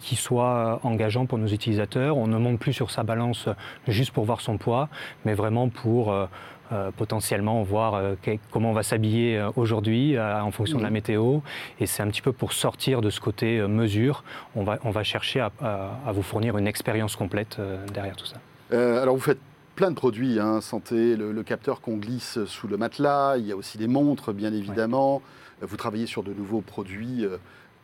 qui 0.00 0.14
soient 0.14 0.80
engageants 0.84 1.26
pour 1.26 1.38
nos 1.38 1.48
utilisateurs. 1.48 2.16
On 2.16 2.28
ne 2.28 2.38
monte 2.38 2.60
plus 2.60 2.72
sur 2.72 2.90
sa 2.90 3.02
balance 3.02 3.48
juste 3.88 4.12
pour 4.12 4.24
voir 4.24 4.40
son 4.40 4.58
poids, 4.58 4.88
mais 5.24 5.34
vraiment 5.34 5.68
pour 5.68 5.87
pour 5.88 6.12
euh, 6.12 6.26
euh, 6.70 6.90
potentiellement 6.94 7.62
voir 7.62 7.94
euh, 7.94 8.14
comment 8.50 8.72
on 8.72 8.74
va 8.74 8.82
s'habiller 8.82 9.42
aujourd'hui 9.56 10.18
en 10.18 10.50
fonction 10.50 10.76
de 10.76 10.82
la 10.82 10.90
météo. 10.90 11.38
Et 11.80 11.86
c'est 11.86 12.02
un 12.02 12.08
petit 12.08 12.20
peu 12.20 12.32
pour 12.32 12.52
sortir 12.52 13.00
de 13.00 13.08
ce 13.08 13.20
côté 13.20 13.66
mesure. 13.66 14.22
On 14.54 14.64
va, 14.64 14.78
on 14.84 14.90
va 14.90 15.02
chercher 15.02 15.40
à, 15.40 16.12
vous 16.12 16.22
fournir 16.22 16.58
une 16.58 16.66
expérience 16.66 17.16
complète 17.16 17.58
derrière 17.94 18.16
tout 18.16 18.26
ça. 18.26 18.36
alors 18.70 19.14
vous 19.14 19.22
faites 19.22 19.40
plein 19.76 19.90
de 19.90 19.96
produits, 19.96 20.38
hein, 20.38 20.60
santé, 20.60 21.16
le, 21.16 21.42
capteur 21.42 21.80
qu'on 21.80 21.96
glisse 21.96 22.44
sous 22.44 22.68
le 22.68 22.76
matelas, 22.76 23.38
il 23.38 23.46
y 23.46 23.52
a 23.52 23.56
aussi 23.56 23.78
des 23.78 23.88
montres 23.88 24.34
bien 24.34 24.52
évidemment. 24.52 25.22
Vous 25.62 25.76
travaillez 25.78 26.06
sur 26.06 26.22
de 26.22 26.34
nouveaux 26.34 26.60
produits 26.60 27.24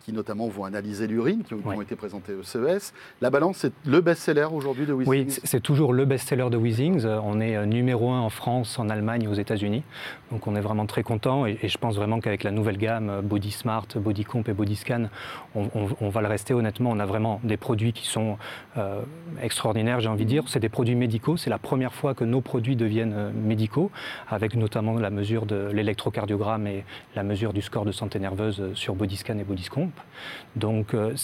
qui 0.05 0.12
notamment 0.12 0.49
vont 0.49 0.64
analyser 0.64 1.07
l'urine, 1.07 1.43
qui, 1.43 1.55
ont 1.55 1.81
été 1.81 1.97
présentés 1.97 2.35
au 2.35 2.43
CES. 2.43 2.93
La 3.23 3.31
balance, 3.31 3.59
c'est 3.59 3.73
le 3.87 4.03
best-seller 4.03 4.49
aujourd'hui 4.53 4.85
de 4.85 4.93
Weezings 4.93 5.09
Oui, 5.09 5.27
c'est 5.29 5.62
toujours 5.62 5.95
le 5.95 6.05
best-seller 6.05 6.51
de 6.51 6.59
Weezings. 6.59 7.07
On 7.07 7.40
est 7.40 7.57
euh, 7.57 7.64
numéro 7.64 8.11
un 8.11 8.21
en 8.21 8.29
France, 8.29 8.79
en 8.79 8.90
Allemagne 8.90 9.27
aux 9.29 9.35
États-Unis. 9.35 9.83
Donc 10.31 10.47
on 10.47 10.57
est 10.57 10.61
vraiment 10.61 10.85
très 10.85 11.03
content 11.03 11.47
et, 11.47 11.57
je 11.62 11.79
pense 11.79 11.97
vraiment 11.97 12.21
qu'avec 12.21 12.43
la 12.43 12.51
nouvelle 12.51 12.77
gamme 12.77 13.09
euh, 13.09 13.23
Body 13.23 13.51
Smart, 13.51 13.87
Body 13.97 14.25
Comp 14.25 14.47
et 14.49 14.53
Body 14.53 14.77
Scan, 14.77 15.09
on, 15.55 16.09
va 16.11 16.21
le 16.21 16.29
rester 16.29 16.53
honnêtement. 16.53 16.90
On 16.90 16.99
a 16.99 17.07
vraiment 17.07 17.40
des 17.43 17.57
produits 17.57 17.95
qui 17.95 18.07
sont 18.07 18.37
euh, 18.77 19.01
extraordinaires, 19.40 20.01
j'ai 20.01 20.09
envie 20.09 20.25
de 20.25 20.29
dire. 20.31 20.45
C'est 20.49 20.61
des 20.61 20.69
produits 20.69 20.97
médicaux. 20.97 21.38
C'est 21.38 21.51
la 21.51 21.59
première 21.59 21.95
fois 21.95 22.14
que 22.14 22.25
nos 22.25 22.43
produits 22.43 22.77
deviennent 22.77 23.33
médicaux, 23.33 23.90
avec 24.29 24.55
notamment 24.55 24.99
la 24.99 25.11
mesure 25.11 25.47
de 25.47 25.71
l'électrocardiogramme 25.73 26.67
et 26.67 26.85
la 27.17 27.23
mesure 27.23 27.55
du 27.55 27.62
score 27.62 27.87
de 27.87 27.93
santé 27.93 28.19
nerveuse 28.19 28.75
sur 28.75 28.95
Body 28.95 29.17
Scan 29.17 29.38
et 29.38 29.45
Body 29.45 29.69
Comp. 29.69 29.94
Donc 30.57 30.95
euh, 30.95 31.15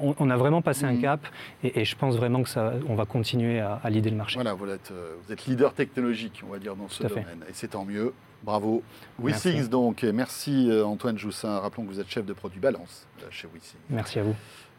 on, 0.00 0.30
a 0.30 0.36
vraiment 0.36 0.62
passé 0.62 0.84
un 0.84 0.92
mm. 0.92 1.00
cap 1.00 1.26
et, 1.62 1.84
je 1.84 1.96
pense 1.96 2.16
vraiment 2.16 2.42
que 2.42 2.48
ça, 2.48 2.74
on 2.88 2.94
va 2.94 3.04
continuer 3.04 3.60
à, 3.60 3.80
à 3.82 3.90
leader 3.90 4.12
le 4.12 4.18
marché. 4.18 4.34
Voilà, 4.34 4.54
vous 4.54 4.68
êtes, 4.68 4.90
euh, 4.90 5.14
vous 5.24 5.32
êtes, 5.32 5.46
leader 5.46 5.74
technologique, 5.74 6.42
on 6.46 6.52
va 6.52 6.58
dire, 6.58 6.76
dans 6.76 6.88
ce 6.88 7.02
domaine. 7.02 7.44
Et 7.48 7.52
c'est 7.52 7.68
tant 7.68 7.84
mieux. 7.84 8.12
Bravo. 8.42 8.84
WeSix, 9.18 9.68
donc. 9.68 10.04
Merci 10.04 10.70
euh, 10.70 10.86
Antoine 10.86 11.18
Joussin. 11.18 11.58
Rappelons 11.58 11.84
que 11.84 11.88
vous 11.88 12.00
êtes 12.00 12.08
chef 12.08 12.24
de 12.24 12.32
produit 12.32 12.60
Balance 12.60 13.06
chez 13.30 13.48
WeSix. 13.52 13.76
Merci 13.90 14.20
à 14.20 14.22
vous. 14.22 14.36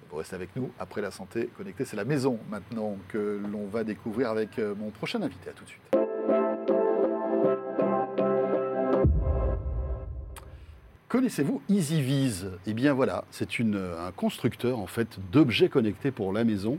Vous 0.10 0.18
restez 0.18 0.36
avec 0.36 0.56
nous. 0.56 0.72
Après 0.80 1.02
la 1.02 1.12
santé 1.12 1.50
connectée, 1.58 1.86
c'est 1.86 1.98
la 1.98 2.06
maison 2.06 2.40
maintenant 2.50 2.96
que 3.10 3.40
l'on 3.52 3.68
va 3.68 3.84
découvrir 3.84 4.30
avec 4.30 4.58
mon 4.58 4.90
prochain 4.90 5.22
invité. 5.22 5.50
À 5.50 5.54
tout 5.54 5.66
de 5.66 5.70
suite. 5.70 5.99
Connaissez-vous 11.10 11.60
EasyViz 11.70 12.52
Eh 12.68 12.74
bien 12.76 12.94
voilà, 12.94 13.24
c'est 13.32 13.50
un 13.62 14.12
constructeur 14.16 14.78
en 14.78 14.86
fait 14.86 15.18
d'objets 15.32 15.68
connectés 15.68 16.12
pour 16.12 16.32
la 16.32 16.44
maison 16.44 16.78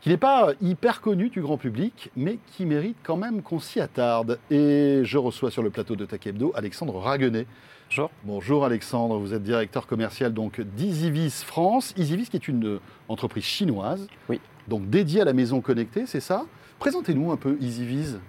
qui 0.00 0.08
n'est 0.08 0.16
pas 0.16 0.52
hyper 0.62 1.02
connu 1.02 1.28
du 1.28 1.42
grand 1.42 1.58
public, 1.58 2.10
mais 2.16 2.38
qui 2.46 2.64
mérite 2.64 2.96
quand 3.02 3.18
même 3.18 3.42
qu'on 3.42 3.60
s'y 3.60 3.78
attarde. 3.78 4.38
Et 4.50 5.02
je 5.04 5.18
reçois 5.18 5.50
sur 5.50 5.62
le 5.62 5.68
plateau 5.68 5.94
de 5.94 6.06
Takebdo 6.06 6.52
Alexandre 6.54 6.96
Raguenet. 6.96 7.46
Bonjour. 7.90 8.10
Bonjour 8.24 8.64
Alexandre, 8.64 9.18
vous 9.18 9.34
êtes 9.34 9.42
directeur 9.42 9.86
commercial 9.86 10.32
donc 10.32 10.58
d'EasyViz 10.58 11.42
France. 11.42 11.92
EasyViz 11.98 12.30
qui 12.30 12.36
est 12.38 12.48
une 12.48 12.80
entreprise 13.08 13.44
chinoise, 13.44 14.08
oui. 14.30 14.40
donc 14.68 14.88
dédiée 14.88 15.20
à 15.20 15.26
la 15.26 15.34
maison 15.34 15.60
connectée, 15.60 16.06
c'est 16.06 16.20
ça? 16.20 16.46
Présentez-nous 16.78 17.30
un 17.30 17.36
peu 17.36 17.58
EasyViz. 17.60 18.20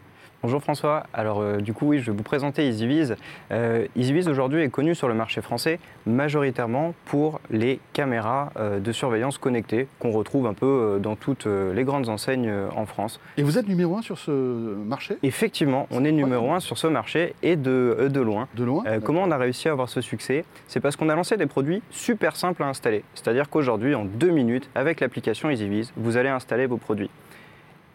Bonjour 0.44 0.62
François. 0.62 1.08
Alors 1.16 1.42
euh, 1.42 1.58
du 1.58 1.74
coup 1.74 1.88
oui, 1.88 1.98
je 1.98 2.12
vais 2.12 2.16
vous 2.16 2.24
présenter 2.24 2.68
EasyViz. 2.68 3.16
Euh, 3.52 3.88
EasyViz 3.96 4.30
aujourd'hui 4.30 4.62
est 4.62 4.70
connu 4.70 4.94
sur 4.94 5.08
le 5.08 5.16
marché 5.16 5.42
français 5.42 5.80
majoritairement 6.06 6.94
pour 7.06 7.40
les 7.50 7.80
caméras 7.94 8.52
euh, 8.56 8.80
de 8.80 8.92
surveillance 8.92 9.40
connectées 9.40 9.88
qu'on 9.98 10.12
retrouve 10.12 10.46
un 10.46 10.54
peu 10.54 11.00
dans 11.02 11.16
toutes 11.16 11.48
les 11.48 11.84
grandes 11.84 12.08
enseignes 12.08 12.52
en 12.76 12.86
France. 12.86 13.20
Et 13.38 13.44
vous 13.44 13.58
êtes 13.58 13.68
numéro 13.68 13.98
un 13.98 14.04
sur 14.04 14.20
ce 14.20 14.32
marché? 14.32 15.18
Effectivement, 15.24 15.88
on 15.90 16.06
est 16.06 16.12
numéro 16.12 16.52
un 16.52 16.60
sur 16.60 16.78
ce 16.78 16.86
marché 16.86 17.34
et 17.42 17.56
de, 17.56 18.08
de 18.12 18.22
loin. 18.22 18.48
De 18.56 18.64
loin 18.64 18.84
Comment 19.04 19.24
on 19.24 19.32
a 19.32 19.38
réussi 19.38 19.70
à 19.70 19.72
avoir 19.72 19.90
ce 19.90 20.02
succès? 20.02 20.46
C'est 20.68 20.80
parce 20.80 20.96
qu'on 20.96 21.10
a 21.10 21.16
lancé 21.16 21.36
des 21.38 21.48
produits 21.48 21.82
super 21.90 22.36
simples 22.36 22.62
à 22.62 22.68
installer. 22.68 23.04
C'est-à-dire 23.16 23.50
qu'aujourd'hui, 23.50 23.96
en 23.96 24.06
deux 24.06 24.30
minutes, 24.30 24.70
avec 24.76 25.00
l'application 25.00 25.50
EasyViz, 25.50 25.94
vous 25.98 26.18
allez 26.18 26.30
installer 26.30 26.68
vos 26.68 26.78
produits. 26.78 27.10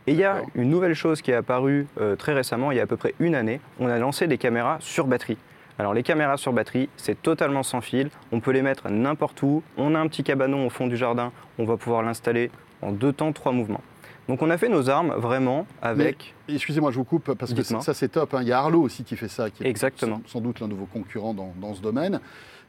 Et 0.06 0.12
il 0.12 0.18
y 0.18 0.24
a 0.24 0.42
une 0.54 0.68
nouvelle 0.68 0.94
chose 0.94 1.22
qui 1.22 1.30
est 1.30 1.34
apparue 1.34 1.86
euh, 2.00 2.16
très 2.16 2.32
récemment, 2.32 2.72
il 2.72 2.76
y 2.76 2.80
a 2.80 2.82
à 2.82 2.86
peu 2.86 2.96
près 2.96 3.14
une 3.20 3.36
année, 3.36 3.60
on 3.78 3.86
a 3.86 3.98
lancé 3.98 4.26
des 4.26 4.38
caméras 4.38 4.78
sur 4.80 5.06
batterie. 5.06 5.38
Alors 5.78 5.94
les 5.94 6.02
caméras 6.02 6.36
sur 6.36 6.52
batterie, 6.52 6.88
c'est 6.96 7.20
totalement 7.22 7.62
sans 7.62 7.80
fil, 7.80 8.10
on 8.32 8.40
peut 8.40 8.50
les 8.50 8.62
mettre 8.62 8.88
n'importe 8.90 9.40
où, 9.42 9.62
on 9.76 9.94
a 9.94 10.00
un 10.00 10.08
petit 10.08 10.24
cabanon 10.24 10.66
au 10.66 10.70
fond 10.70 10.88
du 10.88 10.96
jardin, 10.96 11.30
on 11.58 11.64
va 11.64 11.76
pouvoir 11.76 12.02
l'installer 12.02 12.50
en 12.82 12.90
deux 12.90 13.12
temps, 13.12 13.32
trois 13.32 13.52
mouvements. 13.52 13.80
Donc 14.28 14.42
on 14.42 14.50
a 14.50 14.58
fait 14.58 14.68
nos 14.68 14.88
armes 14.90 15.14
vraiment 15.16 15.66
avec... 15.80 16.34
Excusez-moi, 16.48 16.90
je 16.90 16.96
vous 16.96 17.04
coupe 17.04 17.34
parce 17.34 17.54
que 17.54 17.62
ça 17.62 17.94
c'est 17.94 18.08
top. 18.08 18.34
Hein. 18.34 18.40
Il 18.42 18.48
y 18.48 18.52
a 18.52 18.58
Arlo 18.58 18.80
aussi 18.80 19.04
qui 19.04 19.16
fait 19.16 19.28
ça, 19.28 19.50
qui 19.50 19.64
est 19.64 19.68
Exactement. 19.68 20.20
Sans, 20.26 20.40
doute 20.40 20.60
l'un 20.60 20.68
de 20.68 20.74
vos 20.74 20.86
concurrents 20.86 21.34
dans, 21.34 21.74
ce 21.74 21.80
domaine. 21.80 22.20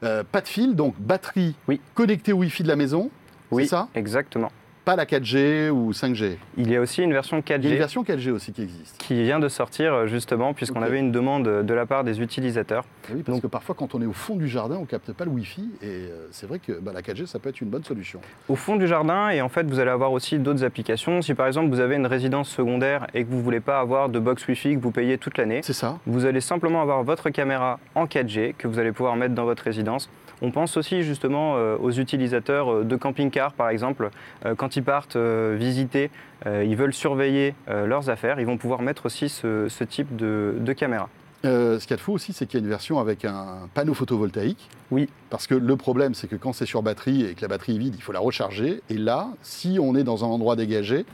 Euh, 0.02 0.24
pas 0.24 0.40
de 0.40 0.48
fil, 0.48 0.74
donc 0.74 0.94
batterie 0.98 1.54
oui. 1.68 1.80
connectée 1.94 2.32
au 2.32 2.38
Wi-Fi 2.38 2.62
de 2.62 2.68
la 2.68 2.76
maison. 2.76 3.10
Oui, 3.50 3.64
c'est 3.64 3.70
ça? 3.70 3.88
exactement 3.94 4.50
pas 4.84 4.96
la 4.96 5.06
4G 5.06 5.70
ou 5.70 5.92
5G. 5.92 6.36
Il 6.56 6.70
y 6.70 6.76
a 6.76 6.80
aussi 6.80 7.02
une 7.02 7.12
version 7.12 7.40
4G. 7.40 7.58
Il 7.58 7.64
y 7.64 7.68
a 7.68 7.72
une 7.72 7.78
version 7.78 8.02
4G 8.02 8.30
aussi 8.30 8.52
qui 8.52 8.62
existe. 8.62 8.98
Qui 8.98 9.22
vient 9.22 9.38
de 9.38 9.48
sortir 9.48 9.94
euh, 9.94 10.06
justement 10.06 10.52
puisqu'on 10.52 10.82
avait 10.82 10.98
une 10.98 11.10
demande 11.10 11.44
de 11.44 11.74
la 11.74 11.86
part 11.86 12.04
des 12.04 12.20
utilisateurs. 12.20 12.84
Ah 13.08 13.12
oui, 13.14 13.22
parce 13.22 13.40
que 13.40 13.46
parfois 13.46 13.74
quand 13.74 13.94
on 13.94 14.02
est 14.02 14.06
au 14.06 14.12
fond 14.12 14.36
du 14.36 14.48
jardin, 14.48 14.76
on 14.76 14.82
ne 14.82 14.86
capte 14.86 15.12
pas 15.12 15.24
le 15.24 15.30
Wi-Fi 15.30 15.70
et 15.82 15.86
euh, 15.86 16.28
c'est 16.30 16.46
vrai 16.46 16.58
que 16.58 16.72
bah, 16.72 16.92
la 16.92 17.00
4G 17.00 17.26
ça 17.26 17.38
peut 17.38 17.48
être 17.48 17.60
une 17.60 17.68
bonne 17.68 17.84
solution. 17.84 18.20
Au 18.48 18.56
fond 18.56 18.76
du 18.76 18.86
jardin 18.86 19.30
et 19.30 19.40
en 19.40 19.48
fait 19.48 19.66
vous 19.66 19.78
allez 19.78 19.90
avoir 19.90 20.12
aussi 20.12 20.38
d'autres 20.38 20.64
applications. 20.64 21.22
Si 21.22 21.34
par 21.34 21.46
exemple 21.46 21.70
vous 21.70 21.80
avez 21.80 21.96
une 21.96 22.06
résidence 22.06 22.50
secondaire 22.50 23.06
et 23.14 23.24
que 23.24 23.30
vous 23.30 23.38
ne 23.38 23.42
voulez 23.42 23.60
pas 23.60 23.80
avoir 23.80 24.08
de 24.08 24.18
box 24.18 24.46
Wi-Fi 24.46 24.76
que 24.76 24.80
vous 24.80 24.90
payez 24.90 25.18
toute 25.18 25.38
l'année, 25.38 25.60
c'est 25.62 25.72
ça. 25.72 25.98
Vous 26.06 26.26
allez 26.26 26.40
simplement 26.40 26.82
avoir 26.82 27.02
votre 27.02 27.30
caméra 27.30 27.78
en 27.94 28.04
4G 28.04 28.54
que 28.56 28.68
vous 28.68 28.78
allez 28.78 28.92
pouvoir 28.92 29.16
mettre 29.16 29.34
dans 29.34 29.44
votre 29.44 29.62
résidence. 29.62 30.10
On 30.42 30.50
pense 30.50 30.76
aussi 30.76 31.02
justement 31.02 31.56
euh, 31.56 31.76
aux 31.80 31.92
utilisateurs 31.92 32.84
de 32.84 32.96
camping-car 32.96 33.52
par 33.52 33.68
exemple 33.68 34.10
quand 34.56 34.76
ils 34.76 34.82
partent 34.82 35.16
visiter, 35.16 36.10
euh, 36.46 36.64
ils 36.64 36.76
veulent 36.76 36.94
surveiller 36.94 37.54
euh, 37.68 37.86
leurs 37.86 38.10
affaires, 38.10 38.38
ils 38.40 38.46
vont 38.46 38.58
pouvoir 38.58 38.82
mettre 38.82 39.06
aussi 39.06 39.28
ce, 39.28 39.84
type 39.84 40.14
de, 40.16 40.72
caméra. 40.76 41.08
Euh, 41.44 41.78
ce 41.78 41.86
qu'il 41.86 41.92
y 41.92 41.94
a 41.94 41.96
de 41.96 42.02
fou 42.02 42.12
aussi, 42.12 42.32
c'est 42.32 42.46
qu'il 42.46 42.60
y 42.60 42.62
a 42.62 42.64
une 42.64 42.70
version 42.70 42.98
avec 42.98 43.24
un 43.24 43.68
panneau 43.74 43.94
photovoltaïque. 43.94 44.68
Oui. 44.90 45.08
Parce 45.30 45.46
que 45.46 45.54
le 45.54 45.76
problème, 45.76 46.14
c'est 46.14 46.26
que 46.26 46.36
quand 46.36 46.52
c'est 46.52 46.66
sur 46.66 46.82
batterie 46.82 47.24
et 47.24 47.34
que 47.34 47.42
la 47.42 47.48
batterie 47.48 47.76
est 47.76 47.78
vide, 47.78 47.94
il 47.96 48.02
faut 48.02 48.12
la 48.12 48.20
recharger. 48.20 48.82
Et 48.88 48.96
là, 48.96 49.28
si 49.42 49.78
on 49.80 49.94
est 49.94 50.04
dans 50.04 50.24
un 50.24 50.28
endroit 50.28 50.56
dégagé, 50.56 51.04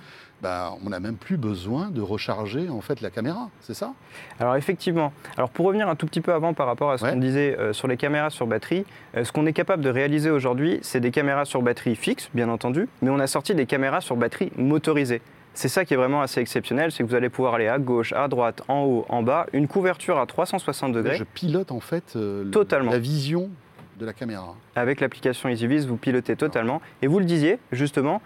bah, 0.43 0.75
on 0.85 0.91
n'a 0.91 1.01
même 1.01 1.17
plus 1.17 1.37
besoin 1.37 1.91
de 1.91 2.01
recharger 2.01 2.69
en 2.69 2.81
fait 2.81 3.01
la 3.01 3.11
caméra, 3.11 3.51
c'est 3.61 3.75
ça? 3.75 3.93
Alors 4.39 4.57
effectivement. 4.57 5.13
Alors 5.37 5.51
pour 5.51 5.67
revenir 5.67 5.89
un 5.89 5.97
tout 5.97 6.07
petit 6.07 6.21
peu 6.21 6.33
avant 6.33 6.55
par 6.55 6.67
rapport 6.67 6.91
à 6.91 6.99
ce 6.99 7.05
qu'on 7.05 7.17
disait 7.17 7.57
euh, 7.59 7.73
sur 7.73 7.89
les 7.89 7.97
caméras 7.97 8.31
sur 8.31 8.47
batterie, 8.47 8.85
euh, 9.17 9.25
ce 9.25 9.33
qu'on 9.33 9.47
est 9.47 9.53
capable 9.53 9.83
de 9.83 9.91
réaliser 9.91 10.31
aujourd'hui, 10.31 10.79
c'est 10.83 11.01
des 11.01 11.11
caméras 11.11 11.45
sur 11.45 11.63
batterie 11.63 11.97
fixe, 11.97 12.31
bien 12.35 12.49
entendu, 12.49 12.89
mais 13.03 13.11
on 13.11 13.19
a 13.19 13.27
sorti 13.27 13.55
des 13.55 13.67
caméras 13.67 14.01
sur 14.01 14.17
batterie 14.17 14.51
motorisée. 14.57 15.21
C'est 15.53 15.69
ça 15.69 15.85
qui 15.85 15.95
est 15.95 15.97
vraiment 15.97 16.23
assez 16.23 16.41
exceptionnel, 16.41 16.93
c'est 16.93 17.03
que 17.03 17.09
vous 17.09 17.15
allez 17.15 17.29
pouvoir 17.29 17.55
aller 17.55 17.69
à 17.69 17.79
gauche, 17.79 18.13
à 18.13 18.29
droite, 18.29 18.63
en 18.69 18.85
haut, 18.85 19.05
en 19.09 19.23
bas, 19.23 19.47
une 19.53 19.69
couverture 19.69 20.19
à 20.19 20.27
360 20.27 20.93
degrés. 20.93 21.17
Je 21.17 21.25
pilote 21.25 21.73
en 21.73 21.81
fait 21.81 22.15
euh, 22.17 22.45
totalement. 22.51 22.93
la 22.93 22.99
vision 22.99 23.51
de 23.99 24.07
la 24.07 24.13
caméra. 24.13 24.55
Avec 24.77 25.01
l'application 25.01 25.49
EasyViz, 25.49 25.87
vous 25.87 25.97
pilotez 25.97 26.37
totalement. 26.37 26.81
Et 27.03 27.07
vous 27.07 27.19
le 27.19 27.27
disiez, 27.27 27.59
justement, 27.73 28.23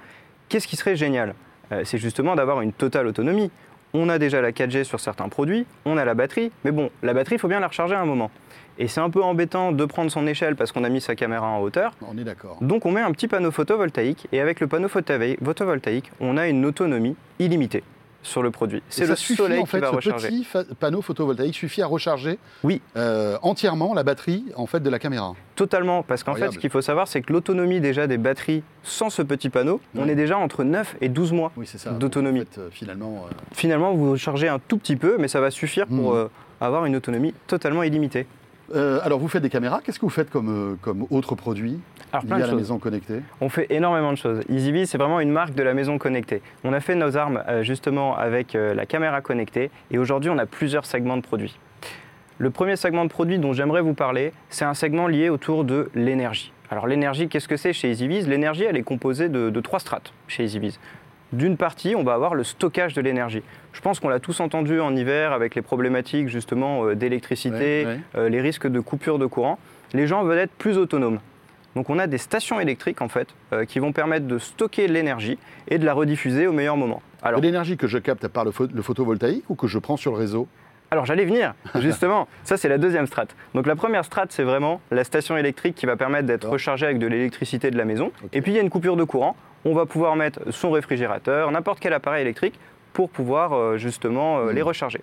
qu'est-ce 0.48 0.68
qui 0.68 0.76
serait 0.76 0.94
génial? 0.94 1.34
C'est 1.84 1.98
justement 1.98 2.36
d'avoir 2.36 2.60
une 2.60 2.72
totale 2.72 3.06
autonomie. 3.06 3.50
On 3.92 4.08
a 4.08 4.18
déjà 4.18 4.40
la 4.40 4.50
4G 4.50 4.84
sur 4.84 4.98
certains 4.98 5.28
produits, 5.28 5.66
on 5.84 5.96
a 5.96 6.04
la 6.04 6.14
batterie, 6.14 6.50
mais 6.64 6.72
bon, 6.72 6.90
la 7.02 7.14
batterie, 7.14 7.36
il 7.36 7.38
faut 7.38 7.48
bien 7.48 7.60
la 7.60 7.68
recharger 7.68 7.94
à 7.94 8.00
un 8.00 8.04
moment. 8.04 8.30
Et 8.76 8.88
c'est 8.88 9.00
un 9.00 9.08
peu 9.10 9.22
embêtant 9.22 9.70
de 9.70 9.84
prendre 9.84 10.10
son 10.10 10.26
échelle 10.26 10.56
parce 10.56 10.72
qu'on 10.72 10.82
a 10.82 10.88
mis 10.88 11.00
sa 11.00 11.14
caméra 11.14 11.46
en 11.46 11.60
hauteur. 11.60 11.92
On 12.02 12.18
est 12.18 12.24
d'accord. 12.24 12.58
Donc 12.60 12.86
on 12.86 12.90
met 12.90 13.00
un 13.00 13.12
petit 13.12 13.28
panneau 13.28 13.52
photovoltaïque 13.52 14.26
et 14.32 14.40
avec 14.40 14.58
le 14.58 14.66
panneau 14.66 14.88
photovoltaïque, 14.88 16.10
on 16.18 16.36
a 16.36 16.48
une 16.48 16.64
autonomie 16.66 17.14
illimitée 17.38 17.84
sur 18.24 18.42
le 18.42 18.50
produit. 18.50 18.82
C'est 18.88 19.06
le 19.06 19.14
soleil 19.14 19.60
en 19.60 19.66
fait, 19.66 19.78
qui 19.78 19.84
va 19.84 20.00
ce 20.00 20.26
Petit 20.26 20.46
panneau 20.80 21.02
photovoltaïque 21.02 21.54
suffit 21.54 21.82
à 21.82 21.86
recharger 21.86 22.38
oui. 22.64 22.80
Euh, 22.96 23.36
entièrement 23.42 23.94
la 23.94 24.02
batterie 24.02 24.44
en 24.56 24.66
fait 24.66 24.80
de 24.80 24.90
la 24.90 24.98
caméra. 24.98 25.34
Totalement, 25.54 26.02
parce 26.02 26.24
qu'en 26.24 26.34
fait, 26.34 26.50
ce 26.50 26.58
qu'il 26.58 26.70
faut 26.70 26.80
savoir, 26.80 27.06
c'est 27.06 27.20
que 27.20 27.32
l'autonomie 27.32 27.80
déjà 27.80 28.06
des 28.06 28.18
batteries 28.18 28.62
sans 28.82 29.10
ce 29.10 29.22
petit 29.22 29.50
panneau, 29.50 29.80
on 29.96 30.08
est 30.08 30.14
déjà 30.14 30.36
entre 30.36 30.64
9 30.64 30.96
et 31.00 31.08
12 31.08 31.32
mois 31.32 31.52
d'autonomie. 31.98 32.40
En 32.40 32.44
fait, 32.44 32.58
euh, 32.58 32.68
finalement, 32.70 33.26
euh, 33.26 33.34
finalement, 33.52 33.94
vous 33.94 34.12
rechargez 34.12 34.48
un 34.48 34.58
tout 34.58 34.78
petit 34.78 34.96
peu, 34.96 35.16
mais 35.18 35.28
ça 35.28 35.40
va 35.40 35.50
suffire 35.50 35.86
pour 35.86 36.14
hmm. 36.14 36.28
avoir 36.60 36.86
une 36.86 36.96
autonomie 36.96 37.34
totalement 37.46 37.82
illimitée. 37.82 38.26
Euh, 38.74 39.00
alors, 39.02 39.18
vous 39.18 39.28
faites 39.28 39.42
des 39.42 39.50
caméras. 39.50 39.80
Qu'est-ce 39.84 39.98
que 39.98 40.06
vous 40.06 40.10
faites 40.10 40.30
comme, 40.30 40.72
euh, 40.72 40.76
comme 40.80 41.06
autre 41.10 41.34
produit 41.34 41.80
alors, 42.12 42.24
à 42.32 42.38
la 42.38 42.54
maison 42.54 42.78
connectée? 42.78 43.20
On 43.40 43.48
fait 43.48 43.66
énormément 43.70 44.12
de 44.12 44.18
choses. 44.18 44.40
EasyBee, 44.48 44.86
c'est 44.86 44.98
vraiment 44.98 45.20
une 45.20 45.30
marque 45.30 45.54
de 45.54 45.62
la 45.62 45.74
maison 45.74 45.98
connectée. 45.98 46.42
On 46.64 46.72
a 46.72 46.80
fait 46.80 46.94
nos 46.94 47.16
armes 47.16 47.42
euh, 47.48 47.62
justement 47.62 48.16
avec 48.16 48.54
la 48.54 48.86
caméra 48.86 49.20
connectée 49.20 49.70
et 49.90 49.98
aujourd'hui, 49.98 50.30
on 50.30 50.38
a 50.38 50.46
plusieurs 50.46 50.86
segments 50.86 51.16
de 51.16 51.22
produits. 51.22 51.58
Le 52.38 52.50
premier 52.50 52.76
segment 52.76 53.04
de 53.04 53.10
produit 53.10 53.38
dont 53.38 53.52
j'aimerais 53.52 53.82
vous 53.82 53.94
parler, 53.94 54.32
c'est 54.48 54.64
un 54.64 54.74
segment 54.74 55.06
lié 55.06 55.28
autour 55.28 55.64
de 55.64 55.90
l'énergie. 55.94 56.52
Alors 56.70 56.86
l'énergie, 56.86 57.28
qu'est-ce 57.28 57.46
que 57.46 57.56
c'est 57.56 57.72
chez 57.72 57.90
EasyViz 57.90 58.26
L'énergie, 58.26 58.64
elle 58.64 58.76
est 58.76 58.82
composée 58.82 59.28
de, 59.28 59.50
de 59.50 59.60
trois 59.60 59.78
strates 59.78 60.12
chez 60.26 60.44
EasyViz. 60.44 60.80
D'une 61.34 61.56
partie, 61.56 61.96
on 61.96 62.04
va 62.04 62.14
avoir 62.14 62.36
le 62.36 62.44
stockage 62.44 62.94
de 62.94 63.00
l'énergie. 63.00 63.42
Je 63.72 63.80
pense 63.80 63.98
qu'on 63.98 64.08
l'a 64.08 64.20
tous 64.20 64.38
entendu 64.38 64.80
en 64.80 64.94
hiver 64.94 65.32
avec 65.32 65.56
les 65.56 65.62
problématiques 65.62 66.28
justement 66.28 66.84
euh, 66.84 66.94
d'électricité, 66.94 67.88
euh, 68.14 68.28
les 68.28 68.40
risques 68.40 68.68
de 68.68 68.78
coupure 68.78 69.18
de 69.18 69.26
courant. 69.26 69.58
Les 69.94 70.06
gens 70.06 70.22
veulent 70.22 70.38
être 70.38 70.52
plus 70.52 70.78
autonomes. 70.78 71.18
Donc 71.74 71.90
on 71.90 71.98
a 71.98 72.06
des 72.06 72.18
stations 72.18 72.60
électriques 72.60 73.02
en 73.02 73.08
fait 73.08 73.26
euh, 73.52 73.64
qui 73.64 73.80
vont 73.80 73.90
permettre 73.90 74.28
de 74.28 74.38
stocker 74.38 74.86
l'énergie 74.86 75.36
et 75.66 75.78
de 75.78 75.84
la 75.84 75.92
rediffuser 75.92 76.46
au 76.46 76.52
meilleur 76.52 76.76
moment. 76.76 77.02
Alors 77.20 77.40
l'énergie 77.40 77.76
que 77.76 77.88
je 77.88 77.98
capte 77.98 78.28
par 78.28 78.44
le, 78.44 78.52
photovoltaïque 78.52 79.44
ou 79.48 79.56
que 79.56 79.66
je 79.66 79.80
prends 79.80 79.96
sur 79.96 80.12
le 80.12 80.18
réseau? 80.18 80.46
Alors 80.92 81.04
j'allais 81.04 81.24
venir, 81.24 81.54
justement, 81.80 82.28
ça 82.44 82.56
c'est 82.56 82.68
la 82.68 82.78
deuxième 82.78 83.08
strate. 83.08 83.34
Donc 83.54 83.66
la 83.66 83.74
première 83.74 84.04
strate 84.04 84.30
c'est 84.30 84.44
vraiment 84.44 84.80
la 84.92 85.02
station 85.02 85.36
électrique 85.36 85.74
qui 85.74 85.86
va 85.86 85.96
permettre 85.96 86.26
d'être 86.26 86.48
rechargée 86.48 86.86
avec 86.86 87.00
de 87.00 87.08
l'électricité 87.08 87.72
de 87.72 87.76
la 87.76 87.84
maison. 87.84 88.12
Et 88.32 88.40
puis 88.40 88.52
il 88.52 88.54
y 88.54 88.58
a 88.58 88.62
une 88.62 88.70
coupure 88.70 88.94
de 88.94 89.02
courant, 89.02 89.34
on 89.64 89.74
va 89.74 89.86
pouvoir 89.86 90.16
mettre 90.16 90.40
son 90.50 90.70
réfrigérateur, 90.70 91.50
n'importe 91.50 91.80
quel 91.80 91.92
appareil 91.92 92.22
électrique 92.22 92.58
pour 92.92 93.10
pouvoir 93.10 93.52
euh, 93.52 93.76
justement 93.76 94.38
euh, 94.38 94.52
les 94.52 94.62
mmh. 94.62 94.66
recharger. 94.66 95.00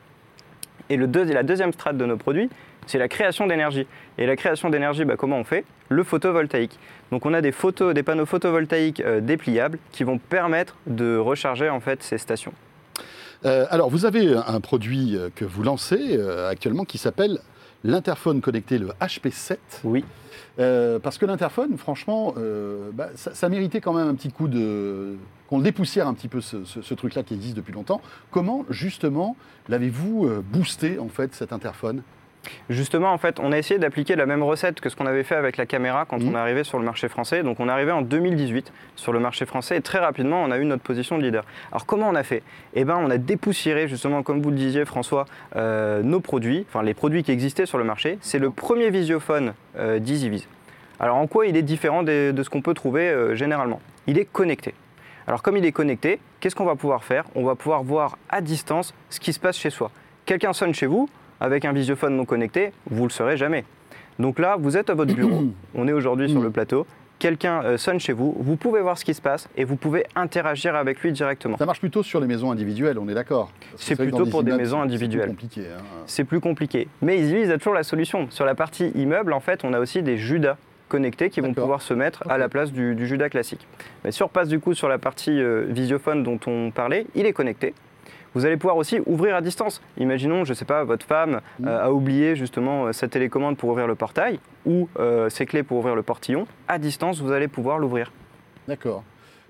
Et 0.89 0.97
le 0.97 1.07
la 1.31 1.43
deuxième 1.43 1.71
strate 1.71 1.97
de 1.97 2.05
nos 2.05 2.17
produits, 2.17 2.49
c'est 2.85 2.97
la 2.97 3.07
création 3.07 3.47
d'énergie. 3.47 3.87
Et 4.17 4.25
la 4.25 4.35
création 4.35 4.69
d'énergie, 4.69 5.05
bah, 5.05 5.15
comment 5.17 5.37
on 5.37 5.43
fait? 5.43 5.63
Le 5.89 6.03
photovoltaïque. 6.03 6.77
Donc 7.11 7.25
on 7.25 7.33
a 7.33 7.41
des, 7.41 7.51
photos, 7.51 7.93
des 7.93 8.03
panneaux 8.03 8.25
photovoltaïques 8.25 9.01
euh, 9.01 9.21
dépliables 9.21 9.77
qui 9.91 10.03
vont 10.03 10.17
permettre 10.17 10.75
de 10.87 11.17
recharger 11.17 11.69
en 11.69 11.79
fait 11.79 12.03
ces 12.03 12.17
stations. 12.17 12.53
alors 13.43 13.89
vous 13.89 14.05
avez 14.05 14.35
un 14.35 14.59
produit 14.59 15.17
que 15.35 15.45
vous 15.45 15.63
lancez 15.63 16.19
actuellement 16.47 16.85
qui 16.85 16.99
s'appelle 16.99 17.39
l'interphone 17.83 18.41
connecté, 18.41 18.77
le 18.77 18.89
HP7. 19.01 19.57
Oui. 19.83 20.03
Euh, 20.59 20.99
parce 20.99 21.17
que 21.17 21.25
l'interphone, 21.25 21.77
franchement, 21.77 22.33
euh, 22.37 22.91
bah, 22.93 23.09
ça, 23.15 23.49
méritait 23.49 23.81
quand 23.81 23.93
même 23.93 24.07
un 24.07 24.15
petit 24.15 24.31
coup 24.31 24.47
de. 24.47 25.15
qu'on 25.47 25.57
le 25.57 25.63
dépoussière 25.63 26.07
un 26.07 26.13
petit 26.13 26.27
peu 26.27 26.41
ce, 26.41 26.93
truc-là 26.93 27.23
qui 27.23 27.33
existe 27.33 27.55
depuis 27.55 27.73
longtemps. 27.73 28.01
Comment, 28.31 28.65
justement, 28.69 29.35
l'avez-vous 29.69 30.25
euh, 30.25 30.41
boosté, 30.43 30.99
en 30.99 31.09
fait, 31.09 31.33
cet 31.33 31.53
interphone? 31.53 32.03
Justement, 32.69 33.11
en 33.11 33.17
fait, 33.17 33.39
on 33.39 33.51
a 33.51 33.57
essayé 33.57 33.79
d'appliquer 33.79 34.15
la 34.15 34.25
même 34.25 34.43
recette 34.43 34.81
que 34.81 34.89
ce 34.89 34.95
qu'on 34.95 35.05
avait 35.05 35.23
fait 35.23 35.35
avec 35.35 35.57
la 35.57 35.65
caméra 35.65 36.05
quand 36.05 36.17
on 36.21 36.31
mmh. 36.31 36.35
est 36.35 36.39
arrivé 36.39 36.63
sur 36.63 36.79
le 36.79 36.85
marché 36.85 37.07
français. 37.07 37.43
Donc, 37.43 37.59
on 37.59 37.67
est 37.67 37.71
arrivé 37.71 37.91
en 37.91 38.01
2018 38.01 38.71
sur 38.95 39.13
le 39.13 39.19
marché 39.19 39.45
français 39.45 39.77
et 39.77 39.81
très 39.81 39.99
rapidement, 39.99 40.43
on 40.43 40.51
a 40.51 40.57
eu 40.57 40.65
notre 40.65 40.83
position 40.83 41.17
de 41.17 41.23
leader. 41.23 41.43
Alors, 41.71 41.85
comment 41.85 42.09
on 42.09 42.15
a 42.15 42.23
fait? 42.23 42.43
Eh 42.73 42.83
bien, 42.83 42.97
on 42.97 43.09
a 43.09 43.17
dépoussiéré, 43.17 43.87
justement, 43.87 44.23
comme 44.23 44.41
vous 44.41 44.49
le 44.49 44.57
disiez, 44.57 44.85
François, 44.85 45.25
nos 45.55 46.19
produits, 46.19 46.65
enfin 46.67 46.83
les 46.83 46.93
produits 46.93 47.23
qui 47.23 47.31
existaient 47.31 47.65
sur 47.65 47.77
le 47.77 47.83
marché. 47.83 48.17
C'est 48.21 48.39
le 48.39 48.51
premier 48.51 48.89
visiophone 48.89 49.53
euh. 49.77 49.99
Alors 50.99 51.17
en 51.17 51.27
quoi 51.27 51.47
il 51.47 51.57
est 51.57 51.63
différent 51.63 52.03
de, 52.03 52.33
ce 52.43 52.49
qu'on 52.49 52.61
peut 52.61 52.73
trouver 52.73 53.09
euh, 53.09 53.35
généralement? 53.35 53.81
Il 54.07 54.19
est 54.19 54.25
connecté. 54.25 54.73
Alors 55.27 55.41
comme 55.41 55.57
il 55.57 55.65
est 55.65 55.71
connecté, 55.71 56.19
qu'est-ce 56.39 56.55
qu'on 56.55 56.65
va 56.65 56.75
pouvoir 56.75 57.03
faire? 57.03 57.25
On 57.35 57.43
va 57.43 57.55
pouvoir 57.55 57.83
voir 57.83 58.17
à 58.29 58.41
distance 58.41 58.93
ce 59.09 59.19
qui 59.19 59.33
se 59.33 59.39
passe 59.39 59.57
chez 59.57 59.69
soi. 59.69 59.91
Quelqu'un 60.25 60.53
sonne 60.53 60.73
chez 60.73 60.85
vous, 60.85 61.09
avec 61.41 61.65
un 61.65 61.73
visiophone 61.73 62.15
non 62.15 62.23
connecté, 62.23 62.71
vous 62.89 63.03
ne 63.03 63.07
le 63.07 63.09
saurez 63.09 63.35
jamais. 63.35 63.65
Donc 64.19 64.39
là, 64.39 64.55
vous 64.57 64.77
êtes 64.77 64.89
à 64.89 64.93
votre 64.93 65.13
bureau, 65.13 65.45
on 65.75 65.87
est 65.87 65.91
aujourd'hui 65.91 66.29
sur 66.29 66.41
le 66.41 66.51
plateau, 66.51 66.85
quelqu'un 67.17 67.63
euh, 67.63 67.77
sonne 67.77 67.99
chez 67.99 68.13
vous, 68.13 68.35
vous 68.39 68.55
pouvez 68.55 68.81
voir 68.81 68.97
ce 68.97 69.03
qui 69.03 69.13
se 69.13 69.21
passe 69.21 69.49
et 69.57 69.63
vous 69.63 69.75
pouvez 69.75 70.05
interagir 70.15 70.75
avec 70.75 71.01
lui 71.01 71.11
directement. 71.11 71.57
Ça 71.57 71.65
marche 71.65 71.79
plutôt 71.79 72.03
sur 72.03 72.19
les 72.19 72.27
maisons 72.27 72.51
individuelles, 72.51 72.99
on 72.99 73.09
est 73.09 73.13
d'accord 73.15 73.51
C'est 73.75 73.95
plutôt 73.95 74.27
pour 74.27 74.43
des 74.43 74.53
maisons 74.53 74.81
individuelles. 74.81 75.29
C'est 75.29 75.35
plus 75.35 75.47
compliqué. 75.47 75.61
Hein. 75.61 75.83
C'est 76.05 76.23
plus 76.23 76.39
compliqué. 76.39 76.87
Mais 77.01 77.19
EasyVis 77.19 77.51
a 77.51 77.57
toujours 77.57 77.73
la 77.73 77.83
solution. 77.83 78.27
Sur 78.29 78.45
la 78.45 78.55
partie 78.55 78.89
immeuble, 78.89 79.33
en 79.33 79.39
fait, 79.39 79.63
on 79.63 79.73
a 79.73 79.79
aussi 79.79 80.03
des 80.03 80.17
Judas 80.17 80.57
connectés 80.89 81.29
qui 81.29 81.39
vont 81.39 81.53
pouvoir 81.53 81.81
se 81.81 81.93
mettre 81.93 82.23
à 82.29 82.37
la 82.37 82.49
place 82.49 82.71
du, 82.71 82.95
du 82.95 83.07
Judas 83.07 83.29
classique. 83.29 83.65
Mais 84.03 84.11
si 84.11 84.21
on 84.23 84.27
repasse 84.27 84.49
du 84.49 84.59
coup 84.59 84.73
sur 84.73 84.89
la 84.89 84.97
partie 84.97 85.41
euh, 85.41 85.65
visiophone 85.69 86.21
dont 86.21 86.39
on 86.47 86.69
parlait, 86.69 87.07
il 87.15 87.25
est 87.25 87.33
connecté. 87.33 87.73
Vous 88.33 88.45
allez 88.45 88.57
pouvoir 88.57 88.77
aussi 88.77 88.99
ouvrir 89.05 89.35
à 89.35 89.41
distance. 89.41 89.81
Imaginons, 89.97 90.45
je 90.45 90.51
ne 90.51 90.55
sais 90.55 90.65
pas, 90.65 90.83
votre 90.83 91.05
femme 91.05 91.41
euh, 91.65 91.85
a 91.85 91.91
oublié 91.91 92.35
justement 92.35 92.85
euh, 92.85 92.93
sa 92.93 93.07
télécommande 93.07 93.57
pour 93.57 93.69
ouvrir 93.69 93.87
le 93.87 93.95
portail 93.95 94.39
ou 94.65 94.87
euh, 94.99 95.29
ses 95.29 95.45
clés 95.45 95.63
pour 95.63 95.77
ouvrir 95.77 95.95
le 95.95 96.03
portillon. 96.03 96.47
À 96.67 96.79
distance, 96.79 97.19
vous 97.19 97.31
allez 97.31 97.47
pouvoir 97.47 97.77
l'ouvrir. 97.77 98.11
D'accord. 98.67 99.03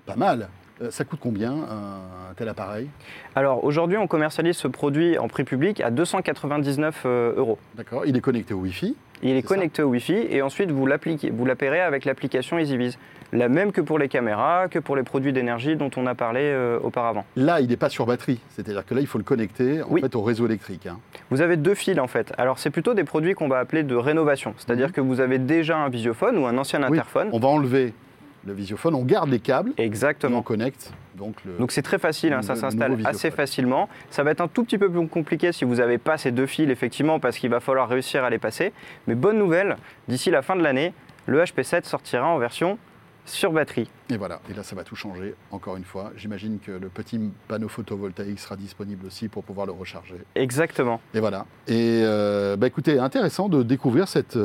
Pas 0.04 0.16
mal. 0.16 0.48
Ça 0.90 1.04
coûte 1.04 1.20
combien 1.22 1.52
un 1.52 2.34
tel 2.36 2.48
appareil? 2.48 2.88
Alors 3.34 3.64
aujourd'hui, 3.64 3.96
on 3.96 4.06
commercialise 4.06 4.56
ce 4.56 4.68
produit 4.68 5.18
en 5.18 5.28
prix 5.28 5.44
public 5.44 5.80
à 5.80 5.90
299 5.90 7.06
euros. 7.06 7.58
D'accord. 7.74 8.04
Il 8.06 8.16
est 8.16 8.20
connecté 8.20 8.54
au 8.54 8.58
Wi-Fi? 8.58 8.96
Il 9.24 9.36
est, 9.36 9.42
connecté 9.42 9.82
au 9.82 9.88
Wi-Fi 9.88 10.26
et 10.30 10.42
ensuite 10.42 10.72
vous 10.72 10.84
l'appayerez 10.86 11.80
avec 11.80 12.04
l'application 12.04 12.58
EasyVis 12.58 12.96
la 13.32 13.48
même 13.48 13.72
que 13.72 13.80
pour 13.80 13.98
les 13.98 14.08
caméras, 14.08 14.68
que 14.68 14.78
pour 14.78 14.94
les 14.94 15.02
produits 15.02 15.32
d'énergie 15.32 15.76
dont 15.76 15.90
on 15.96 16.06
a 16.06 16.14
parlé 16.14 16.40
euh, 16.42 16.78
auparavant. 16.82 17.24
Là, 17.36 17.60
il 17.60 17.68
n'est 17.68 17.76
pas 17.76 17.88
sur 17.88 18.04
batterie, 18.06 18.40
c'est-à-dire 18.50 18.84
que 18.84 18.94
là, 18.94 19.00
il 19.00 19.06
faut 19.06 19.18
le 19.18 19.24
connecter 19.24 19.82
en 19.82 19.96
fait, 19.96 20.14
au 20.14 20.22
réseau 20.22 20.46
électrique. 20.46 20.86
Hein. 20.86 20.98
Vous 21.30 21.40
avez 21.40 21.56
deux 21.56 21.74
fils 21.74 21.98
en 21.98 22.08
fait. 22.08 22.32
Alors, 22.36 22.58
c'est 22.58 22.70
plutôt 22.70 22.94
des 22.94 23.04
produits 23.04 23.34
qu'on 23.34 23.48
va 23.48 23.58
appeler 23.58 23.82
de 23.82 23.94
rénovation, 23.94 24.54
c'est-à-dire 24.58 24.88
mhm. 24.88 24.92
que 24.92 25.00
vous 25.00 25.20
avez 25.20 25.38
déjà 25.38 25.78
un 25.78 25.88
visiophone 25.88 26.36
ou 26.38 26.46
un 26.46 26.58
ancien 26.58 26.82
interphone. 26.82 27.30
On 27.32 27.38
va 27.38 27.48
enlever 27.48 27.94
le 28.44 28.52
visiophone, 28.52 28.94
on 28.94 29.04
garde 29.04 29.30
les 29.30 29.38
câbles 29.38 29.72
Exactement. 29.78 30.36
et 30.36 30.38
on 30.38 30.42
connecte. 30.42 30.92
Donc, 31.14 31.36
donc 31.58 31.72
c'est 31.72 31.82
très 31.82 31.98
facile, 31.98 32.32
hein, 32.32 32.42
ça 32.42 32.56
s'installe 32.56 32.98
assez 33.04 33.30
facilement. 33.30 33.88
Ça 34.10 34.22
va 34.22 34.30
être 34.32 34.40
un 34.40 34.48
tout 34.48 34.64
petit 34.64 34.78
peu 34.78 34.90
plus 34.90 35.06
compliqué 35.08 35.52
si 35.52 35.64
vous 35.64 35.76
n'avez 35.76 35.98
pas 35.98 36.18
ces 36.18 36.32
deux 36.32 36.46
fils, 36.46 36.68
effectivement, 36.70 37.20
parce 37.20 37.38
qu'il 37.38 37.50
va 37.50 37.60
falloir 37.60 37.88
réussir 37.88 38.24
à 38.24 38.30
les 38.30 38.38
passer. 38.38 38.72
Mais 39.06 39.14
bonne 39.14 39.38
nouvelle, 39.38 39.76
d'ici 40.08 40.30
la 40.30 40.42
fin 40.42 40.56
de 40.56 40.62
l'année, 40.62 40.92
le 41.26 41.42
HP7 41.42 41.84
sortira 41.84 42.26
en 42.26 42.38
version 42.38 42.78
sur 43.24 43.52
batterie. 43.52 43.88
Et 44.10 44.16
voilà, 44.16 44.40
et 44.50 44.54
là 44.54 44.62
ça 44.62 44.74
va 44.76 44.84
tout 44.84 44.96
changer, 44.96 45.34
encore 45.50 45.76
une 45.76 45.84
fois. 45.84 46.12
J'imagine 46.16 46.58
que 46.58 46.72
le 46.72 46.88
petit 46.88 47.20
panneau 47.48 47.68
photovoltaïque 47.68 48.40
sera 48.40 48.56
disponible 48.56 49.06
aussi 49.06 49.28
pour 49.28 49.44
pouvoir 49.44 49.66
le 49.66 49.72
recharger. 49.72 50.16
Exactement. 50.34 51.00
Et 51.14 51.20
voilà. 51.20 51.46
Et 51.68 52.02
euh, 52.02 52.56
bah 52.56 52.66
écoutez, 52.66 52.98
intéressant 52.98 53.48
de 53.48 53.62
découvrir 53.62 54.08
cette, 54.08 54.38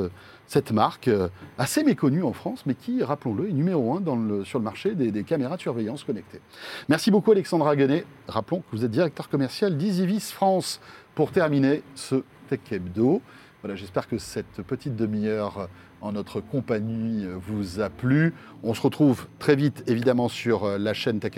cette 0.47 0.71
marque 0.71 1.09
euh, 1.09 1.27
assez 1.57 1.83
méconnue 1.83 2.23
en 2.23 2.33
France, 2.33 2.63
mais 2.65 2.73
qui, 2.73 3.03
rappelons-le, 3.03 3.49
est 3.49 3.53
numéro 3.53 3.95
un 3.95 3.99
dans 3.99 4.15
le, 4.15 4.45
sur 4.45 4.59
le 4.59 4.65
marché 4.65 4.95
des, 4.95 5.23
caméras 5.23 5.57
de 5.57 5.61
surveillance 5.61 6.03
connectées. 6.03 6.39
Merci 6.87 7.11
beaucoup 7.11 7.31
Alexandra 7.31 7.75
Guenet. 7.75 8.05
Rappelons 8.27 8.61
que 8.61 8.75
vous 8.75 8.85
êtes 8.85 8.91
directeur 8.91 9.29
commercial 9.29 9.77
d'Easyvis 9.77 10.31
France. 10.33 10.79
Pour 11.15 11.31
terminer 11.31 11.81
ce 11.95 12.23
Tech 12.47 12.59
Hebdo, 12.71 13.21
voilà, 13.61 13.75
j'espère 13.75 14.07
que 14.07 14.17
cette 14.17 14.61
petite 14.61 14.95
demi-heure 14.95 15.69
en 16.01 16.11
notre 16.11 16.41
compagnie 16.41 17.25
vous 17.47 17.79
a 17.79 17.89
plu. 17.89 18.33
On 18.63 18.73
se 18.73 18.81
retrouve 18.81 19.27
très 19.39 19.55
vite 19.55 19.83
évidemment 19.87 20.29
sur 20.29 20.77
la 20.77 20.93
chaîne 20.93 21.19
Tech. 21.19 21.33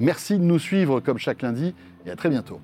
Merci 0.00 0.38
de 0.38 0.44
nous 0.44 0.58
suivre 0.58 1.00
comme 1.00 1.18
chaque 1.18 1.42
lundi 1.42 1.74
et 2.06 2.10
à 2.10 2.16
très 2.16 2.28
bientôt. 2.28 2.60